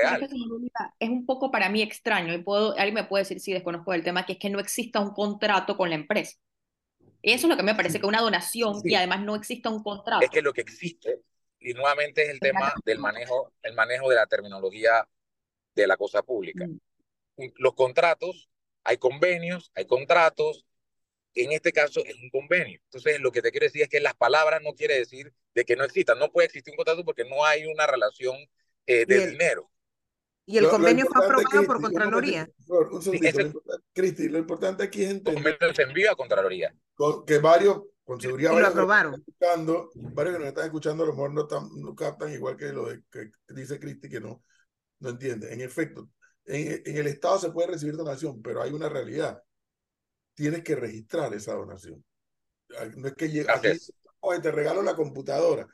es 0.01 0.19
real. 0.21 0.23
es 0.99 1.09
un 1.09 1.27
poco 1.27 1.51
para 1.51 1.69
mí 1.69 1.83
extraño, 1.83 2.35
y 2.35 2.43
puedo, 2.43 2.73
alguien 2.73 2.95
me 2.95 3.05
puede 3.05 3.23
decir 3.25 3.41
si 3.41 3.53
desconozco 3.53 3.93
del 3.93 4.03
tema, 4.05 4.27
que 4.27 4.35
es 4.35 4.39
que 4.39 4.51
no 4.51 4.61
exista 4.61 5.01
un 5.01 5.13
contrato 5.15 5.77
con 5.77 5.89
la 5.91 5.97
empresa. 5.97 6.39
Eso 7.23 7.47
es 7.47 7.51
lo 7.51 7.57
que 7.57 7.63
me 7.63 7.75
parece 7.75 7.95
Sí, 7.95 8.01
que 8.01 8.07
una 8.07 8.21
donación 8.21 8.83
y 8.87 8.91
sí. 8.91 8.95
además 8.97 9.21
no 9.23 9.37
exista 9.37 9.71
un 9.71 9.83
Es 9.83 9.83
contrato. 9.85 10.31
que 10.31 10.43
lo 10.43 10.53
que 10.53 10.61
existe, 10.61 11.21
y 11.61 11.75
nuevamente 11.75 12.23
es 12.25 12.31
el 12.31 12.41
tema 12.41 12.73
del 12.85 12.99
manejo, 12.99 13.53
el 13.63 13.75
manejo 13.75 14.09
de 14.11 14.17
la 14.17 14.27
terminología 14.27 15.09
de 15.75 15.87
la 15.87 15.97
cosa 15.97 16.23
pública. 16.23 16.69
Mm. 17.37 17.47
Los 17.57 17.75
contratos, 17.75 18.49
hay 18.85 18.99
convenios, 18.99 19.71
hay 19.75 19.87
contratos, 19.87 20.67
en 21.35 21.53
este 21.53 21.73
caso 21.73 22.01
es 22.05 22.15
un 22.23 22.31
convenio. 22.31 22.81
Entonces, 22.85 23.21
lo 23.21 23.33
que 23.33 23.43
te 23.43 23.51
quiero 23.51 23.65
decir 23.67 23.83
es 23.83 23.89
que 23.89 24.01
las 24.01 24.15
palabras 24.15 24.61
no 24.63 24.75
quiere 24.75 24.99
decir 24.99 25.33
de 25.55 25.65
que 25.65 25.77
no 25.77 25.85
existan. 25.85 26.19
No 26.19 26.31
puede 26.31 26.47
existir 26.47 26.73
un 26.73 26.77
contrato 26.77 27.05
porque 27.05 27.25
no 27.25 27.45
hay 27.45 27.65
una 27.67 27.87
relación 27.87 28.37
eh, 28.87 29.07
de 29.07 29.25
el, 29.25 29.31
dinero. 29.33 29.71
y 30.45 30.57
el 30.59 30.65
Lo, 30.65 30.71
lo 30.71 30.77
convenio 30.77 31.07
fue 31.07 31.23
importante, 31.25 31.45
aprobado 31.47 31.67
por 31.67 31.81
Contraloría. 31.83 32.49
por 32.67 33.03
Sí. 33.03 33.19
Lo 33.21 33.63
Cristi, 33.95 34.29
lo 34.29 34.39
importante 34.39 34.83
aquí 34.85 35.05
es 35.05 35.11
entender 35.11 35.35
convenio 35.57 35.75
se 35.75 35.83
envía 35.83 36.13
a 36.13 36.17
Contraloría. 36.17 36.75
con- 36.95 37.25
que 37.25 37.39
varios, 37.39 37.83
con 38.05 38.21
seguridad, 38.21 38.51
Y 38.51 38.57
lo 38.57 38.61
varios 38.63 38.71
que 38.75 38.77
nos 38.77 38.85
están 38.85 38.99
aprobaron. 39.07 39.15
escuchando, 39.27 39.91
varios 39.95 40.35
que 40.35 40.39
nos 40.41 40.49
están 40.49 40.65
escuchando, 40.65 41.03
a 41.05 41.07
lo 41.07 41.13
mejor 41.13 41.33
no, 41.33 41.47
tan- 41.47 41.69
no 41.81 41.95
captan 41.95 42.33
igual 42.33 42.57
que 42.57 42.67
lo 42.73 42.89
que 43.11 43.31
dice 43.49 43.79
Cristi, 43.79 44.09
que 44.09 44.21
no, 44.21 44.43
no 44.99 45.11
entiende. 45.11 45.53
En 45.53 45.61
efecto, 45.61 46.09
en, 46.45 46.83
en 46.85 46.97
el 46.97 47.07
Estado 47.07 47.39
se 47.39 47.51
puede 47.53 47.69
recibir 47.69 47.95
donación, 47.97 48.43
pero 48.43 48.61
hay 48.63 48.73
una 48.73 48.89
realidad. 48.89 49.41
Tienes 50.35 50.63
que 50.63 50.77
registrar 50.77 51.33
esa 51.35 51.55
donación. 51.55 52.05
No 52.97 53.09
es 53.09 53.15
que 53.15 53.29
llegue, 53.29 53.51
Así 53.51 53.69
aquí, 53.69 53.79
oye, 54.21 54.41
te 54.41 54.51
regalo 54.51 54.83
la 54.83 54.97
computadora. 54.97 55.67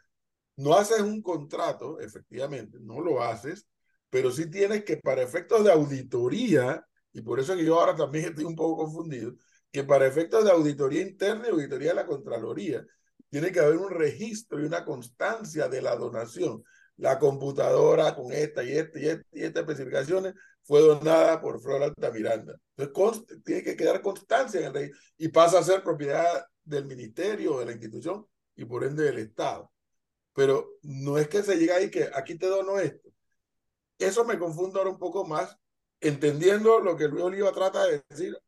No 0.56 0.74
haces 0.74 1.00
un 1.00 1.22
contrato, 1.22 2.00
efectivamente, 2.00 2.78
no 2.80 3.00
lo 3.00 3.22
haces, 3.22 3.66
pero 4.10 4.30
sí 4.32 4.50
tienes 4.50 4.84
que, 4.84 4.96
para 4.96 5.22
efectos 5.22 5.64
de 5.64 5.70
auditoría, 5.70 6.84
y 7.12 7.22
por 7.22 7.38
eso 7.38 7.54
que 7.54 7.64
yo 7.64 7.78
ahora 7.78 7.94
también 7.94 8.26
estoy 8.26 8.44
un 8.44 8.56
poco 8.56 8.84
confundido, 8.84 9.34
que 9.70 9.84
para 9.84 10.06
efectos 10.06 10.44
de 10.44 10.50
auditoría 10.50 11.02
interna 11.02 11.46
y 11.46 11.50
auditoría 11.50 11.90
de 11.90 11.94
la 11.94 12.06
Contraloría, 12.06 12.84
tiene 13.28 13.52
que 13.52 13.60
haber 13.60 13.76
un 13.76 13.90
registro 13.90 14.60
y 14.60 14.64
una 14.64 14.84
constancia 14.84 15.68
de 15.68 15.82
la 15.82 15.94
donación. 15.94 16.64
La 16.96 17.18
computadora 17.18 18.16
con 18.16 18.32
esta 18.32 18.64
y 18.64 18.72
esta 18.72 18.98
y 18.98 19.06
esta 19.06 19.24
y 19.32 19.42
estas 19.44 19.60
especificaciones 19.62 20.34
fue 20.68 20.82
donada 20.82 21.40
por 21.40 21.60
Flor 21.62 21.82
Altamiranda. 21.82 22.54
Entonces, 22.76 23.42
tiene 23.42 23.62
que 23.62 23.74
quedar 23.74 24.02
constancia 24.02 24.60
en 24.60 24.66
el 24.66 24.74
registro 24.74 25.00
y 25.16 25.28
pasa 25.28 25.58
a 25.60 25.62
ser 25.62 25.82
propiedad 25.82 26.44
del 26.62 26.84
ministerio 26.84 27.58
de 27.58 27.66
la 27.66 27.72
institución 27.72 28.26
y 28.54 28.66
por 28.66 28.84
ende 28.84 29.04
del 29.04 29.18
Estado. 29.18 29.72
Pero 30.34 30.78
no 30.82 31.16
es 31.16 31.26
que 31.28 31.42
se 31.42 31.56
llegue 31.56 31.72
ahí 31.72 31.90
que 31.90 32.10
aquí 32.14 32.36
te 32.36 32.46
dono 32.48 32.78
esto. 32.78 33.08
Eso 33.98 34.26
me 34.26 34.38
confunde 34.38 34.78
ahora 34.78 34.90
un 34.90 34.98
poco 34.98 35.24
más, 35.24 35.56
entendiendo 36.00 36.80
lo 36.80 36.96
que 36.98 37.08
Luis 37.08 37.24
Oliva 37.24 37.50
trata 37.52 37.86
de 37.86 38.04
decir, 38.10 38.38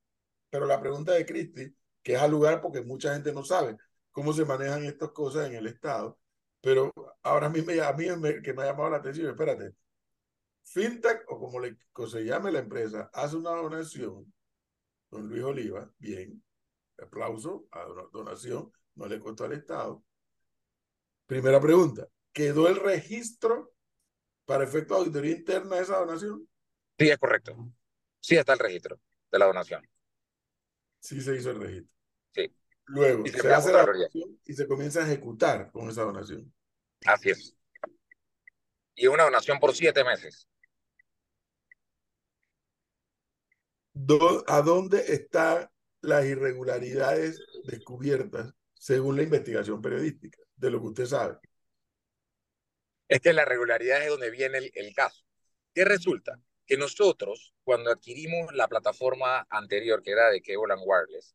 pero 0.51 0.67
la 0.67 0.79
pregunta 0.79 1.13
de 1.13 1.25
Cristi, 1.25 1.75
que 2.03 2.15
es 2.15 2.21
al 2.21 2.31
lugar 2.33 2.61
porque 2.61 2.83
mucha 2.83 3.15
gente 3.15 3.33
no 3.33 3.45
sabe 3.45 3.79
cómo 4.13 4.35
se 4.35 4.45
manejan 4.45 4.85
estas 4.85 5.11
cosas 5.13 5.49
en 5.49 5.55
el 5.55 5.67
Estado. 5.67 6.19
Pero 6.61 6.93
ahora 7.23 7.47
a 7.47 7.51
mí, 7.51 7.61
a 7.83 7.93
mí 7.95 8.07
me, 8.19 8.43
que 8.43 8.53
me 8.53 8.63
ha 8.63 8.67
llamado 8.67 8.91
la 8.91 8.99
atención, 8.99 9.31
espérate, 9.31 9.75
FinTech 10.65 11.25
o 11.29 11.39
como 11.39 11.61
le, 11.61 11.77
se 12.09 12.25
llame 12.25 12.53
la 12.53 12.61
empresa, 12.61 13.11
hace 13.13 13.37
una 13.37 13.51
donación 13.51 14.33
con 15.09 15.29
Luis 15.29 15.43
Oliva, 15.43 15.93
bien, 15.99 16.43
aplauso 16.99 17.67
a 17.73 17.87
una 17.87 18.03
donación, 18.13 18.73
no 18.95 19.07
le 19.07 19.19
costó 19.19 19.45
al 19.45 19.53
Estado. 19.53 20.05
Primera 21.27 21.61
pregunta, 21.61 22.09
¿quedó 22.33 22.69
el 22.69 22.77
registro 22.77 23.75
para 24.45 24.65
efecto 24.65 24.95
de 24.95 25.01
auditoría 25.01 25.37
interna 25.37 25.77
de 25.77 25.83
esa 25.83 25.99
donación? 25.99 26.49
Sí, 26.99 27.09
es 27.09 27.19
correcto. 27.19 27.57
Sí 28.21 28.37
está 28.37 28.53
el 28.53 28.59
registro 28.59 29.01
de 29.31 29.39
la 29.39 29.47
donación. 29.47 29.89
Sí 31.01 31.21
se 31.21 31.37
hizo 31.37 31.51
el 31.51 31.61
registro. 31.61 31.95
Sí. 32.35 32.55
Luego, 32.87 33.25
Y 33.25 33.31
se 33.31 33.53
hace 33.53 33.73
la 33.73 33.87
donación 33.87 34.39
y 34.45 34.53
se 34.53 34.67
comienza 34.67 35.01
a 35.01 35.07
ejecutar 35.07 35.71
con 35.71 35.89
esa 35.89 36.03
donación. 36.03 36.53
Así 37.07 37.31
es. 37.31 37.57
Y 39.01 39.07
una 39.07 39.25
donación 39.25 39.59
por 39.59 39.75
siete 39.75 40.05
meses. 40.05 40.47
¿A 44.47 44.61
dónde 44.61 44.99
están 45.15 45.71
las 46.03 46.27
irregularidades 46.27 47.41
descubiertas 47.65 48.53
según 48.75 49.17
la 49.17 49.23
investigación 49.23 49.81
periodística? 49.81 50.39
De 50.55 50.71
lo 50.71 50.81
que 50.83 50.89
usted 50.89 51.07
sabe. 51.07 51.39
Es 53.09 53.21
que 53.21 53.33
la 53.33 53.47
regularidad 53.47 54.03
es 54.03 54.11
donde 54.11 54.31
viene 54.31 54.59
el, 54.59 54.71
el 54.75 54.95
caso. 54.95 55.25
¿Qué 55.73 55.87
resulta? 55.87 56.39
Que 56.67 56.77
nosotros, 56.77 57.55
cuando 57.65 57.91
adquirimos 57.91 58.53
la 58.53 58.69
plataforma 58.69 59.47
anterior, 59.49 60.03
que 60.03 60.11
era 60.11 60.29
de 60.29 60.43
Cable 60.43 60.75
and 60.75 60.83
Wireless, 60.85 61.35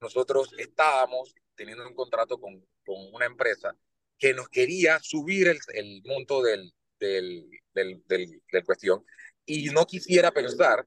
nosotros 0.00 0.52
estábamos 0.58 1.36
teniendo 1.54 1.86
un 1.86 1.94
contrato 1.94 2.40
con, 2.40 2.66
con 2.84 3.14
una 3.14 3.26
empresa 3.26 3.76
que 4.18 4.34
nos 4.34 4.48
quería 4.48 4.98
subir 4.98 5.46
el, 5.46 5.60
el 5.72 6.02
monto 6.04 6.42
del, 6.42 6.74
del, 6.98 7.48
del, 7.74 8.02
del, 8.06 8.42
del 8.50 8.64
cuestión 8.64 9.04
y 9.46 9.66
no 9.66 9.86
quisiera 9.86 10.32
pensar 10.32 10.86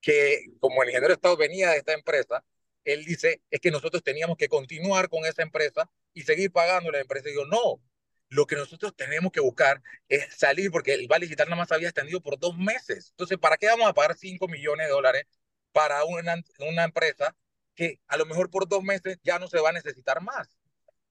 que 0.00 0.46
como 0.58 0.82
el 0.82 0.88
ingeniero 0.88 1.08
de 1.08 1.14
Estado 1.14 1.36
venía 1.36 1.70
de 1.70 1.78
esta 1.78 1.92
empresa, 1.92 2.44
él 2.84 3.04
dice, 3.04 3.42
es 3.50 3.60
que 3.60 3.70
nosotros 3.70 4.02
teníamos 4.02 4.36
que 4.36 4.48
continuar 4.48 5.08
con 5.08 5.24
esa 5.24 5.42
empresa 5.42 5.90
y 6.14 6.22
seguir 6.22 6.50
pagando 6.50 6.90
la 6.90 7.00
empresa. 7.00 7.28
Y 7.28 7.34
yo, 7.34 7.44
no, 7.46 7.80
lo 8.28 8.46
que 8.46 8.56
nosotros 8.56 8.94
tenemos 8.96 9.32
que 9.32 9.40
buscar 9.40 9.82
es 10.08 10.34
salir, 10.36 10.70
porque 10.70 10.94
el 10.94 11.08
Vale 11.08 11.26
Digital 11.26 11.48
nada 11.48 11.62
más 11.62 11.72
había 11.72 11.88
extendido 11.88 12.20
por 12.20 12.38
dos 12.38 12.56
meses. 12.56 13.10
Entonces, 13.10 13.38
¿para 13.38 13.56
qué 13.56 13.66
vamos 13.66 13.88
a 13.88 13.94
pagar 13.94 14.16
5 14.16 14.48
millones 14.48 14.86
de 14.86 14.92
dólares 14.92 15.24
para 15.72 16.04
una, 16.04 16.36
una 16.60 16.84
empresa 16.84 17.36
que 17.74 18.00
a 18.08 18.16
lo 18.16 18.26
mejor 18.26 18.50
por 18.50 18.68
dos 18.68 18.82
meses 18.82 19.18
ya 19.22 19.38
no 19.38 19.48
se 19.48 19.60
va 19.60 19.70
a 19.70 19.72
necesitar 19.72 20.22
más? 20.22 20.59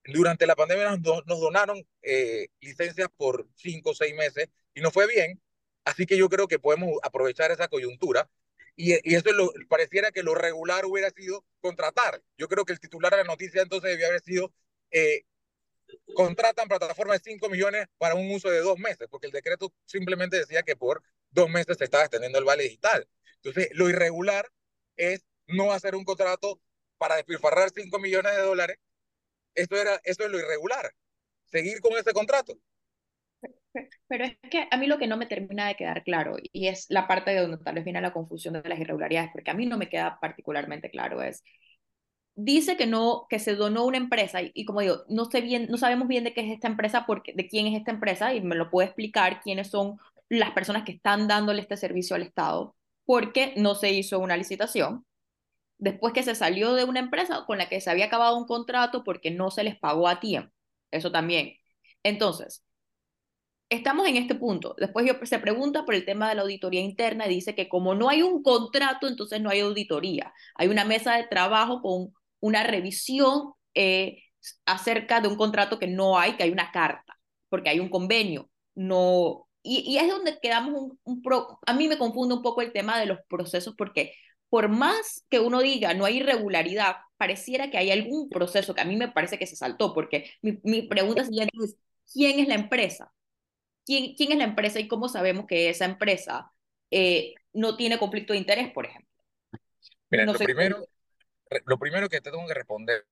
Durante 0.06 0.48
la 0.48 0.56
pandemia 0.56 0.98
nos, 0.98 1.26
nos 1.26 1.40
donaron 1.40 1.86
eh, 2.02 2.48
licencias 2.62 3.10
por 3.16 3.48
cinco 3.56 3.92
o 3.92 3.96
seis 3.96 4.16
meses 4.16 4.50
y 4.74 4.82
no 4.82 4.92
fue 4.92 5.08
bien. 5.08 5.42
Así 5.86 6.06
que 6.06 6.18
yo 6.18 6.30
creo 6.30 6.48
que 6.48 6.60
podemos 6.60 7.00
aprovechar 7.04 7.52
esa 7.52 7.68
coyuntura 7.68 8.30
y, 8.76 8.94
y 9.10 9.16
eso 9.16 9.32
lo, 9.34 9.52
pareciera 9.68 10.12
que 10.12 10.24
lo 10.24 10.36
regular 10.36 10.86
hubiera 10.86 11.10
sido 11.12 11.46
contratar. 11.62 12.22
Yo 12.38 12.48
creo 12.48 12.66
que 12.66 12.74
el 12.74 12.80
titular 12.80 13.12
de 13.12 13.18
la 13.18 13.24
noticia 13.26 13.62
entonces 13.62 13.92
debía 13.92 14.08
haber 14.08 14.22
sido 14.22 14.54
eh, 14.92 15.24
contratan 16.16 16.68
plataformas 16.68 17.22
de 17.22 17.32
5 17.32 17.50
millones 17.50 17.88
para 17.98 18.16
un 18.16 18.32
uso 18.32 18.50
de 18.50 18.60
dos 18.60 18.78
meses, 18.78 19.08
porque 19.10 19.28
el 19.28 19.34
decreto 19.34 19.74
simplemente 19.86 20.38
decía 20.38 20.64
que 20.64 20.76
por 20.76 21.04
dos 21.32 21.50
meses 21.50 21.78
se 21.78 21.86
estaba 21.86 22.04
extendiendo 22.04 22.40
el 22.40 22.46
vale 22.46 22.64
digital. 22.64 23.08
Entonces, 23.36 23.70
lo 23.74 23.90
irregular 23.90 24.50
es 24.98 25.26
no 25.48 25.72
hacer 25.72 25.96
un 25.96 26.04
contrato 26.04 26.60
para 26.98 27.16
despilfarrar 27.16 27.72
5 27.74 28.00
millones 28.00 28.36
de 28.36 28.42
dólares. 28.42 28.78
Esto, 29.56 29.76
era, 29.76 30.00
eso 30.04 30.24
es 30.24 30.32
lo 30.32 30.40
irregular, 30.40 30.92
seguir 31.46 31.82
con 31.82 31.98
ese 31.98 32.14
contrato. 32.14 32.54
Pero 34.08 34.26
es 34.26 34.38
que 34.50 34.68
a 34.70 34.78
mí 34.78 34.88
lo 34.88 34.98
que 34.98 35.08
no 35.08 35.18
me 35.18 35.28
termina 35.28 35.68
de 35.68 35.76
quedar 35.76 36.04
claro, 36.04 36.38
y 36.42 36.68
es 36.68 36.88
la 36.90 37.08
parte 37.08 37.32
de 37.32 37.42
donde 37.42 37.58
tal 37.64 37.76
vez 37.76 37.84
viene 37.84 38.02
la 38.02 38.14
confusión 38.14 38.56
de 38.56 38.68
las 38.68 38.80
irregularidades, 38.80 39.30
porque 39.32 39.52
a 39.52 39.54
mí 39.54 39.66
no 39.66 39.78
me 39.78 39.90
queda 39.90 40.18
particularmente 40.20 40.90
claro, 40.90 41.22
es 41.22 41.44
dice 42.36 42.78
que 42.78 42.88
no, 42.88 43.26
que 43.30 43.40
se 43.40 43.56
donó 43.56 43.86
una 43.86 43.98
empresa 43.98 44.40
y, 44.42 44.66
como 44.66 44.82
digo, 44.82 45.04
no 45.10 45.26
sé 45.26 45.42
bien, 45.42 45.68
no 45.70 45.78
sabemos 45.78 46.08
bien 46.08 46.24
de 46.24 46.34
qué 46.34 46.42
es 46.42 46.52
esta 46.52 46.68
empresa, 46.68 47.06
porque, 47.06 47.34
de 47.34 47.48
quién 47.48 47.68
es 47.68 47.78
esta 47.78 47.92
empresa 47.92 48.34
y 48.34 48.42
me 48.42 48.56
lo 48.56 48.70
puede 48.70 48.88
explicar 48.88 49.42
quiénes 49.42 49.70
son 49.70 49.98
las 50.30 50.52
personas 50.52 50.84
que 50.84 50.94
están 50.94 51.28
dándole 51.28 51.62
este 51.62 51.76
servicio 51.76 52.16
al 52.16 52.22
Estado, 52.22 52.76
porque 53.06 53.54
no 53.58 53.76
se 53.76 53.92
hizo 53.92 54.20
una 54.20 54.38
licitación. 54.38 55.06
Después 55.80 56.14
que 56.14 56.24
se 56.24 56.36
salió 56.36 56.74
de 56.76 56.84
una 56.84 57.00
empresa 57.00 57.46
con 57.48 57.58
la 57.58 57.70
que 57.70 57.82
se 57.82 57.90
había 57.90 58.06
acabado 58.06 58.38
un 58.38 58.46
contrato 58.46 59.04
porque 59.04 59.32
no 59.32 59.50
se 59.52 59.64
les 59.64 59.80
pagó 59.80 60.08
a 60.08 60.20
tiempo. 60.20 60.54
Eso 60.92 61.12
también. 61.12 61.56
Entonces, 62.04 62.64
estamos 63.70 64.08
en 64.08 64.18
este 64.18 64.36
punto. 64.36 64.76
Después 64.78 65.06
se 65.24 65.40
pregunta 65.40 65.86
por 65.86 65.96
el 65.96 66.06
tema 66.06 66.30
de 66.30 66.36
la 66.36 66.42
auditoría 66.44 66.82
interna 66.82 67.28
y 67.28 67.36
dice 67.36 67.56
que 67.56 67.70
como 67.70 67.96
no 67.96 68.10
hay 68.10 68.22
un 68.22 68.44
contrato, 68.44 69.08
entonces 69.08 69.42
no 69.42 69.50
hay 69.50 69.62
auditoría. 69.62 70.34
Hay 70.56 70.68
una 70.68 70.86
mesa 70.86 71.16
de 71.16 71.28
trabajo 71.28 71.82
con 71.82 72.14
una 72.40 72.64
revisión 72.64 73.54
eh, 73.74 74.24
acerca 74.66 75.22
de 75.22 75.28
un 75.28 75.36
contrato 75.38 75.80
que 75.80 75.88
no 75.88 76.18
hay, 76.18 76.34
que 76.36 76.44
hay 76.44 76.52
una 76.52 76.72
carta, 76.72 77.18
porque 77.50 77.70
hay 77.70 77.80
un 77.80 77.90
convenio. 77.90 78.50
No, 78.76 79.48
y, 79.64 79.98
es 79.98 80.08
donde 80.10 80.40
quedamos 80.42 80.94
un, 81.04 81.22
a 81.66 81.74
mí 81.74 81.88
me 81.88 81.98
confunde 81.98 82.36
un 82.36 82.42
poco 82.42 82.62
el 82.62 82.74
tema 82.74 83.00
de 83.00 83.06
los 83.06 83.20
procesos, 83.28 83.76
porque 83.78 84.14
por 84.50 84.70
más 84.70 85.26
que 85.30 85.40
uno 85.40 85.62
diga 85.62 85.94
no 85.94 86.06
hay 86.06 86.18
irregularidad, 86.18 86.98
pareciera 87.18 87.70
que 87.72 87.78
hay 87.78 87.92
algún 87.92 88.30
proceso 88.30 88.74
que 88.76 88.82
a 88.82 88.86
mí 88.86 88.96
me 88.98 89.10
parece 89.10 89.38
que 89.40 89.48
se 89.48 89.56
saltó, 89.56 89.94
porque 89.94 90.32
mi, 90.42 90.60
mi 90.64 90.84
pregunta 90.84 91.24
siguiente 91.26 91.54
es, 91.64 91.78
¿quién 92.14 92.40
es 92.40 92.48
la 92.48 92.56
empresa? 92.56 93.14
¿Quién, 93.86 94.16
¿Quién 94.16 94.32
es 94.34 94.38
la 94.40 94.46
empresa 94.46 94.80
y 94.80 94.88
cómo 94.88 95.10
sabemos 95.10 95.46
que 95.48 95.70
esa 95.70 95.86
empresa 95.86 96.52
eh, 96.92 97.36
no 97.54 97.78
tiene 97.78 98.00
conflicto 98.00 98.34
de 98.34 98.40
interés, 98.40 98.72
por 98.74 98.86
ejemplo? 98.86 99.10
Mira, 100.10 100.26
No 100.26 100.34
lo 100.34 100.40
primero, 100.42 100.76
cómo- 100.76 100.88
lo 101.66 101.78
primero 101.80 102.10
que 102.10 102.22
te 102.22 102.32
tengo 102.32 102.48
que 102.48 102.54
responder 102.54 103.06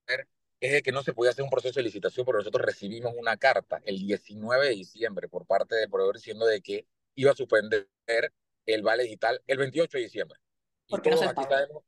es 0.60 0.71
de 0.73 0.82
que 0.84 0.91
no 0.91 1.04
se 1.04 1.13
podía 1.13 1.32
hacer 1.32 1.43
un 1.43 1.50
proceso 1.52 1.80
de 1.80 1.84
licitación 1.84 2.26
porque 2.26 2.39
nosotros 2.39 2.65
recibimos 2.65 3.13
una 3.17 3.38
carta 3.38 3.82
el 3.86 4.00
19 4.00 4.67
de 4.67 4.76
diciembre 4.76 5.28
por 5.30 5.45
parte 5.45 5.76
del 5.76 5.89
proveedor 5.89 6.15
diciendo 6.17 6.45
de 6.45 6.62
que 6.62 6.88
iba 7.15 7.32
a 7.32 7.36
suspender 7.36 7.88
el 8.65 8.84
vale 8.84 9.04
digital 9.04 9.41
el 9.47 9.58
28 9.58 9.97
de 9.97 10.06
diciembre. 10.06 10.39
Y 10.88 10.95
no 10.95 11.02
todos 11.02 11.19
se 11.19 11.26
aquí 11.26 11.43
sabemos 11.43 11.84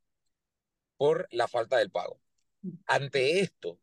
por 0.97 1.27
la 1.31 1.47
falta 1.47 1.77
del 1.77 1.91
pago. 1.91 2.19
Ante 2.85 3.39
esto, 3.39 3.79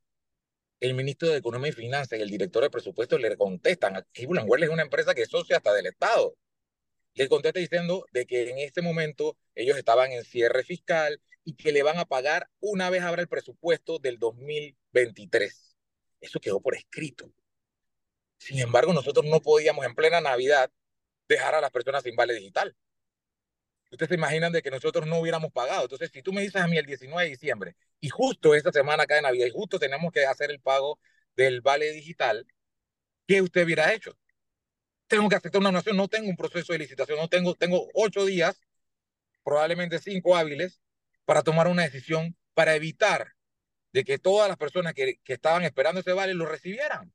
el 0.81 0.95
ministro 0.95 1.29
de 1.29 1.39
Economía 1.39 1.71
y 1.71 1.73
Finanzas 1.73 2.19
y 2.19 2.23
el 2.23 2.31
director 2.31 2.63
de 2.63 2.71
presupuesto 2.71 3.17
le 3.17 3.37
contestan, 3.37 4.07
Well 4.47 4.63
es 4.63 4.69
una 4.69 4.83
empresa 4.83 5.15
que 5.15 5.23
es 5.23 5.31
socia 5.31 5.57
hasta 5.57 5.73
del 5.73 5.87
Estado, 5.87 6.37
le 7.15 7.29
contesta 7.29 7.59
diciendo 7.59 8.05
de 8.13 8.27
que 8.27 8.51
en 8.51 8.59
este 8.59 8.83
momento 8.83 9.39
ellos 9.55 9.79
estaban 9.79 10.13
en 10.13 10.23
cierre 10.25 10.63
fiscal 10.63 11.21
y 11.45 11.55
que 11.55 11.73
le 11.73 11.83
van 11.83 11.99
a 11.99 12.05
pagar 12.05 12.51
una 12.61 12.91
vez 12.91 13.03
abra 13.03 13.23
el 13.23 13.29
presupuesto 13.29 13.99
del 13.99 14.19
2023. 14.19 15.79
Eso 16.21 16.41
quedó 16.41 16.61
por 16.61 16.75
escrito. 16.75 17.33
Sin 18.37 18.59
embargo, 18.59 18.93
nosotros 18.93 19.25
no 19.25 19.41
podíamos 19.41 19.87
en 19.87 19.95
plena 19.95 20.21
Navidad 20.21 20.71
dejar 21.27 21.55
a 21.55 21.63
las 21.63 21.71
personas 21.71 22.03
sin 22.03 22.15
vale 22.15 22.35
digital. 22.35 22.77
Ustedes 23.91 24.09
se 24.09 24.15
imaginan 24.17 24.53
de 24.53 24.63
que 24.63 24.71
nosotros 24.71 25.07
no 25.07 25.19
hubiéramos 25.19 25.53
pagado. 25.53 25.83
Entonces, 25.85 26.11
si 26.13 26.23
tú 26.23 26.33
me 26.33 26.43
dices 26.43 26.61
a 26.61 26.67
mí 26.67 26.77
el 26.77 26.87
19 26.87 27.25
de 27.25 27.31
diciembre 27.31 27.77
y 28.01 28.09
justo 28.09 28.55
esta 28.55 28.73
semana 28.73 29.05
acá 29.05 29.17
de 29.17 29.23
Navidad 29.23 29.47
y 29.47 29.51
justo 29.51 29.79
tenemos 29.79 30.13
que 30.13 30.27
hacer 30.27 30.51
el 30.51 30.61
pago 30.61 30.99
del 31.37 31.61
vale 31.61 31.93
digital, 31.93 32.47
¿qué 33.27 33.43
usted 33.43 33.65
hubiera 33.65 33.93
hecho? 33.93 34.17
Tengo 35.07 35.29
que 35.29 35.37
aceptar 35.37 35.61
una 35.61 35.69
donación, 35.69 35.97
no 35.97 36.09
tengo 36.09 36.29
un 36.29 36.37
proceso 36.37 36.73
de 36.73 36.81
licitación, 36.81 37.19
no 37.19 37.29
tengo, 37.29 37.55
tengo 37.55 37.89
ocho 37.95 38.25
días, 38.25 38.61
probablemente 39.45 40.01
cinco 40.01 40.37
hábiles, 40.37 40.81
para 41.25 41.43
tomar 41.43 41.69
una 41.69 41.83
decisión 41.83 42.37
para 42.55 42.75
evitar 42.75 43.35
de 43.93 44.05
que 44.05 44.19
todas 44.19 44.49
las 44.49 44.57
personas 44.57 44.95
que, 44.95 45.21
que 45.23 45.35
estaban 45.35 45.63
esperando 45.63 46.01
ese 46.01 46.13
vale 46.13 46.35
lo 46.35 46.47
recibieran. 46.47 47.13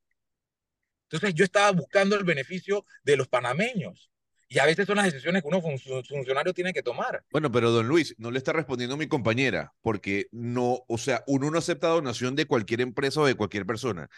Entonces 1.04 1.34
yo 1.34 1.44
estaba 1.44 1.72
buscando 1.72 2.16
el 2.16 2.24
beneficio 2.24 2.86
de 3.04 3.18
los 3.18 3.28
panameños. 3.28 4.10
Y 4.54 4.60
a 4.60 4.66
veces 4.66 4.86
son 4.86 4.98
las 4.98 5.06
decisiones 5.06 5.42
que 5.42 5.48
uno 5.48 5.62
fun 5.62 5.80
funcionario 5.80 6.54
tiene 6.54 6.74
que 6.74 6.84
tomar. 6.84 7.24
Bueno, 7.32 7.50
pero 7.54 7.72
don 7.72 7.88
Luis, 7.88 8.14
no 8.18 8.32
le 8.32 8.38
está 8.38 8.52
respondiendo 8.52 8.98
mi 8.98 9.08
compañera, 9.08 9.74
porque 9.82 10.28
no, 10.34 10.84
o 10.90 10.98
sea, 10.98 11.24
uno 11.26 11.50
no 11.50 11.58
acepta 11.58 11.88
donación 11.88 12.36
de 12.36 12.46
cualquier 12.46 12.82
empresa 12.82 13.22
o 13.22 13.26
de 13.26 13.36
cualquier 13.36 13.66
persona. 13.66 14.10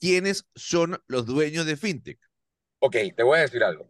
¿Quiénes 0.00 0.48
son 0.56 1.00
los 1.06 1.24
dueños 1.24 1.66
de 1.66 1.76
FinTech? 1.76 2.18
Ok, 2.80 2.96
te 3.16 3.22
voy 3.22 3.38
a 3.38 3.42
decir 3.42 3.62
algo. 3.62 3.88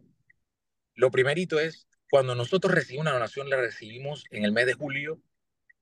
Lo 0.93 1.09
primerito 1.09 1.59
es, 1.59 1.87
cuando 2.11 2.35
nosotros 2.35 2.75
recibimos 2.75 3.05
una 3.05 3.13
donación, 3.13 3.49
la 3.49 3.57
recibimos 3.57 4.25
en 4.29 4.45
el 4.45 4.51
mes 4.51 4.67
de 4.67 4.75
julio, 4.75 5.19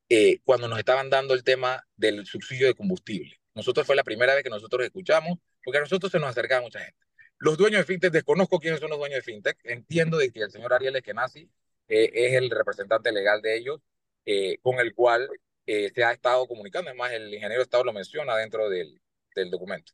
eh, 0.08 0.40
cuando 0.46 0.70
nos 0.70 0.80
estaban 0.80 1.10
dando 1.10 1.34
el 1.34 1.44
tema 1.44 1.86
del 1.98 2.26
subsidio 2.26 2.68
de 2.68 2.74
combustible. 2.74 3.42
Nosotros 3.54 3.86
fue 3.86 3.98
la 3.98 4.04
primera 4.06 4.34
vez 4.34 4.46
que 4.46 4.50
nosotros 4.50 4.82
escuchamos, 4.86 5.40
porque 5.62 5.80
a 5.80 5.82
nosotros 5.82 6.10
se 6.10 6.20
nos 6.20 6.30
acercaba 6.30 6.62
mucha 6.62 6.80
gente. 6.80 7.06
Los 7.38 7.58
dueños 7.58 7.80
de 7.80 7.86
FinTech, 7.86 8.12
desconozco 8.12 8.60
quiénes 8.60 8.80
son 8.80 8.90
los 8.90 9.00
dueños 9.00 9.18
de 9.18 9.22
FinTech, 9.24 9.58
entiendo 9.64 10.18
de 10.18 10.32
que 10.32 10.42
el 10.42 10.52
señor 10.52 10.74
Ariel 10.74 10.96
Eskenazi 10.96 11.50
eh, 11.88 12.12
es 12.14 12.34
el 12.34 12.50
representante 12.50 13.12
legal 13.12 13.42
de 13.42 13.58
ellos, 13.58 13.82
eh, 14.26 14.58
con 14.62 14.80
el 14.80 14.94
cual 14.94 15.30
eh, 15.66 15.92
se 15.94 16.04
ha 16.04 16.12
estado 16.12 16.48
comunicando, 16.48 16.90
además 16.90 17.12
el 17.12 17.34
ingeniero 17.34 17.58
de 17.58 17.64
Estado 17.64 17.84
lo 17.84 17.94
menciona 17.94 18.36
dentro 18.38 18.70
del, 18.70 19.00
del 19.36 19.52
documento. 19.52 19.94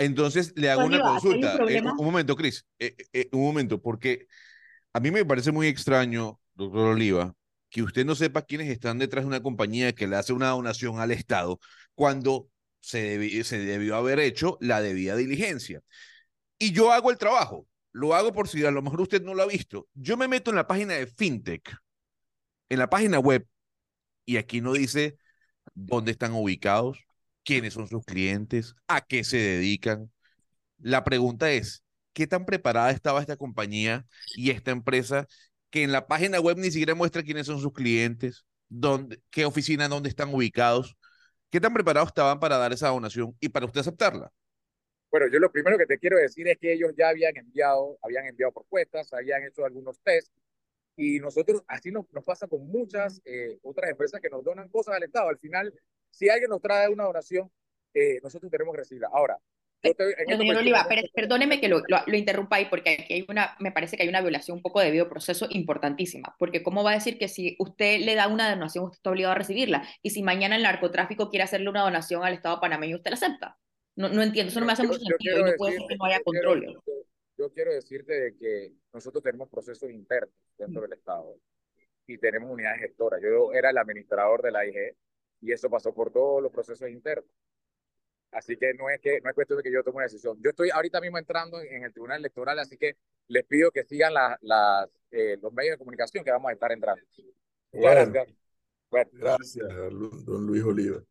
Entonces 0.00 0.54
le 0.56 0.70
hago 0.70 0.86
una 0.86 0.96
un 0.96 1.02
consulta. 1.02 1.58
Eh, 1.68 1.82
un 1.82 2.04
momento, 2.04 2.34
Cris, 2.34 2.64
eh, 2.78 2.96
eh, 3.12 3.28
un 3.32 3.42
momento, 3.42 3.82
porque 3.82 4.26
a 4.94 5.00
mí 5.00 5.10
me 5.10 5.26
parece 5.26 5.52
muy 5.52 5.66
extraño, 5.66 6.40
doctor 6.54 6.88
Oliva, 6.88 7.34
que 7.68 7.82
usted 7.82 8.06
no 8.06 8.14
sepa 8.14 8.42
quiénes 8.42 8.70
están 8.70 8.98
detrás 8.98 9.24
de 9.24 9.28
una 9.28 9.42
compañía 9.42 9.92
que 9.92 10.06
le 10.06 10.16
hace 10.16 10.32
una 10.32 10.48
donación 10.48 11.00
al 11.00 11.10
Estado 11.10 11.60
cuando 11.94 12.48
se, 12.80 13.44
se 13.44 13.58
debió 13.58 13.94
haber 13.94 14.20
hecho 14.20 14.56
la 14.62 14.80
debida 14.80 15.16
diligencia. 15.16 15.82
Y 16.62 16.72
yo 16.72 16.92
hago 16.92 17.10
el 17.10 17.16
trabajo, 17.16 17.66
lo 17.90 18.14
hago 18.14 18.34
por 18.34 18.46
si 18.46 18.64
a 18.66 18.70
lo 18.70 18.82
mejor 18.82 19.00
usted 19.00 19.22
no 19.22 19.34
lo 19.34 19.42
ha 19.42 19.46
visto. 19.46 19.88
Yo 19.94 20.18
me 20.18 20.28
meto 20.28 20.50
en 20.50 20.56
la 20.56 20.66
página 20.66 20.92
de 20.92 21.06
FinTech, 21.06 21.74
en 22.68 22.78
la 22.78 22.90
página 22.90 23.18
web, 23.18 23.48
y 24.26 24.36
aquí 24.36 24.60
no 24.60 24.74
dice 24.74 25.16
dónde 25.74 26.12
están 26.12 26.34
ubicados, 26.34 26.98
quiénes 27.44 27.74
son 27.74 27.88
sus 27.88 28.04
clientes, 28.04 28.74
a 28.88 29.00
qué 29.00 29.24
se 29.24 29.38
dedican. 29.38 30.12
La 30.78 31.02
pregunta 31.04 31.50
es, 31.50 31.82
¿qué 32.12 32.26
tan 32.26 32.44
preparada 32.46 32.90
estaba 32.90 33.20
esta 33.22 33.38
compañía 33.38 34.06
y 34.36 34.50
esta 34.50 34.70
empresa 34.70 35.26
que 35.70 35.82
en 35.82 35.92
la 35.92 36.08
página 36.08 36.40
web 36.40 36.58
ni 36.58 36.70
siquiera 36.70 36.94
muestra 36.94 37.22
quiénes 37.22 37.46
son 37.46 37.60
sus 37.60 37.72
clientes, 37.72 38.44
dónde, 38.68 39.22
qué 39.30 39.46
oficina, 39.46 39.88
dónde 39.88 40.10
están 40.10 40.34
ubicados? 40.34 40.96
¿Qué 41.50 41.60
tan 41.60 41.72
preparados 41.74 42.08
estaban 42.10 42.38
para 42.40 42.58
dar 42.58 42.72
esa 42.74 42.88
donación 42.88 43.36
y 43.40 43.48
para 43.48 43.66
usted 43.66 43.80
aceptarla? 43.80 44.30
Bueno, 45.10 45.26
yo 45.28 45.38
lo 45.38 45.50
primero 45.50 45.76
que 45.76 45.86
te 45.86 45.98
quiero 45.98 46.16
decir 46.18 46.46
es 46.48 46.58
que 46.58 46.72
ellos 46.72 46.92
ya 46.96 47.08
habían 47.08 47.36
enviado, 47.36 47.98
habían 48.02 48.26
enviado 48.26 48.52
propuestas, 48.52 49.12
habían 49.12 49.42
hecho 49.44 49.64
algunos 49.64 50.00
tests 50.00 50.32
y 50.96 51.18
nosotros, 51.18 51.62
así 51.66 51.90
nos, 51.90 52.10
nos 52.12 52.24
pasa 52.24 52.46
con 52.46 52.66
muchas 52.66 53.20
eh, 53.24 53.58
otras 53.62 53.90
empresas 53.90 54.20
que 54.20 54.28
nos 54.28 54.44
donan 54.44 54.68
cosas 54.68 54.96
al 54.96 55.02
Estado. 55.02 55.28
Al 55.28 55.38
final, 55.38 55.72
si 56.10 56.28
alguien 56.28 56.50
nos 56.50 56.60
trae 56.60 56.88
una 56.88 57.04
donación, 57.04 57.50
eh, 57.94 58.20
nosotros 58.22 58.50
tenemos 58.50 58.72
que 58.74 58.80
recibirla. 58.80 59.08
Ahora, 59.12 59.38
señor 59.82 60.56
Oliva, 60.58 60.86
perdóneme 61.14 61.60
que 61.60 61.68
lo, 61.68 61.82
lo, 61.88 62.16
interrumpa 62.16 62.56
ahí 62.56 62.66
porque 62.66 62.90
aquí 62.90 63.14
hay 63.14 63.26
una, 63.28 63.56
me 63.60 63.72
parece 63.72 63.96
que 63.96 64.02
hay 64.02 64.08
una 64.08 64.20
violación 64.20 64.58
un 64.58 64.62
poco 64.62 64.80
de 64.80 64.86
debido 64.86 65.08
proceso 65.08 65.46
importantísima, 65.48 66.36
porque 66.38 66.62
cómo 66.62 66.84
va 66.84 66.90
a 66.90 66.94
decir 66.94 67.18
que 67.18 67.28
si 67.28 67.56
usted 67.58 68.00
le 68.00 68.14
da 68.14 68.28
una 68.28 68.50
donación, 68.50 68.84
usted 68.84 68.98
está 68.98 69.10
obligado 69.10 69.32
a 69.32 69.38
recibirla, 69.38 69.88
y 70.02 70.10
si 70.10 70.22
mañana 70.22 70.56
el 70.56 70.62
narcotráfico 70.62 71.30
quiere 71.30 71.44
hacerle 71.44 71.70
una 71.70 71.82
donación 71.82 72.22
al 72.24 72.34
Estado 72.34 72.60
panameño, 72.60 72.96
usted 72.96 73.10
la 73.10 73.16
acepta. 73.16 73.58
No, 74.00 74.08
no 74.08 74.22
entiendo, 74.22 74.48
eso 74.48 74.60
no 74.60 74.66
me 74.66 74.72
hace 74.72 74.86
mucho 74.86 74.98
sentido 74.98 75.40
y 75.40 75.42
no 75.42 75.56
puede 75.58 75.76
ser 75.76 75.86
que 75.86 75.96
no 75.96 76.04
haya 76.06 76.22
control. 76.22 76.82
Yo, 77.36 77.52
quiero 77.52 77.70
decirte 77.70 78.34
que 78.38 78.72
nosotros 78.94 79.22
tenemos 79.22 79.50
procesos 79.50 79.90
internos 79.90 80.34
dentro 80.56 80.80
del 80.80 80.94
Estado 80.94 81.36
y 82.06 82.16
tenemos 82.16 82.50
unidades 82.50 82.80
gestoras. 82.80 83.20
Yo 83.22 83.52
era 83.52 83.68
el 83.68 83.76
administrador 83.76 84.40
de 84.40 84.52
la 84.52 84.64
IG 84.64 84.96
y 85.42 85.52
eso 85.52 85.68
pasó 85.68 85.92
por 85.92 86.10
todos 86.10 86.42
los 86.42 86.50
procesos 86.50 86.88
internos. 86.88 87.30
Así 88.32 88.56
que 88.56 88.72
no 88.72 88.88
es 88.88 89.00
que 89.00 89.20
no 89.20 89.28
es 89.28 89.34
cuestión 89.34 89.58
de 89.58 89.64
que 89.64 89.72
yo 89.72 89.82
tome 89.82 89.96
una 89.96 90.04
decisión. 90.04 90.38
Yo 90.42 90.48
estoy 90.48 90.70
ahorita 90.70 90.98
mismo 91.02 91.18
entrando 91.18 91.60
en 91.60 91.84
el 91.84 91.92
Tribunal 91.92 92.20
Electoral, 92.20 92.58
así 92.58 92.78
que 92.78 92.96
les 93.28 93.44
pido 93.44 93.70
que 93.70 93.84
sigan 93.84 94.14
las, 94.14 94.38
las, 94.40 94.88
eh, 95.10 95.36
los 95.42 95.52
medios 95.52 95.74
de 95.74 95.78
comunicación 95.78 96.24
que 96.24 96.30
vamos 96.30 96.48
a 96.48 96.54
estar 96.54 96.72
entrando. 96.72 97.02
gracias. 97.70 98.28
Gracias, 99.12 99.68
don 100.24 100.46
Luis 100.46 100.64
Oliva. 100.64 101.02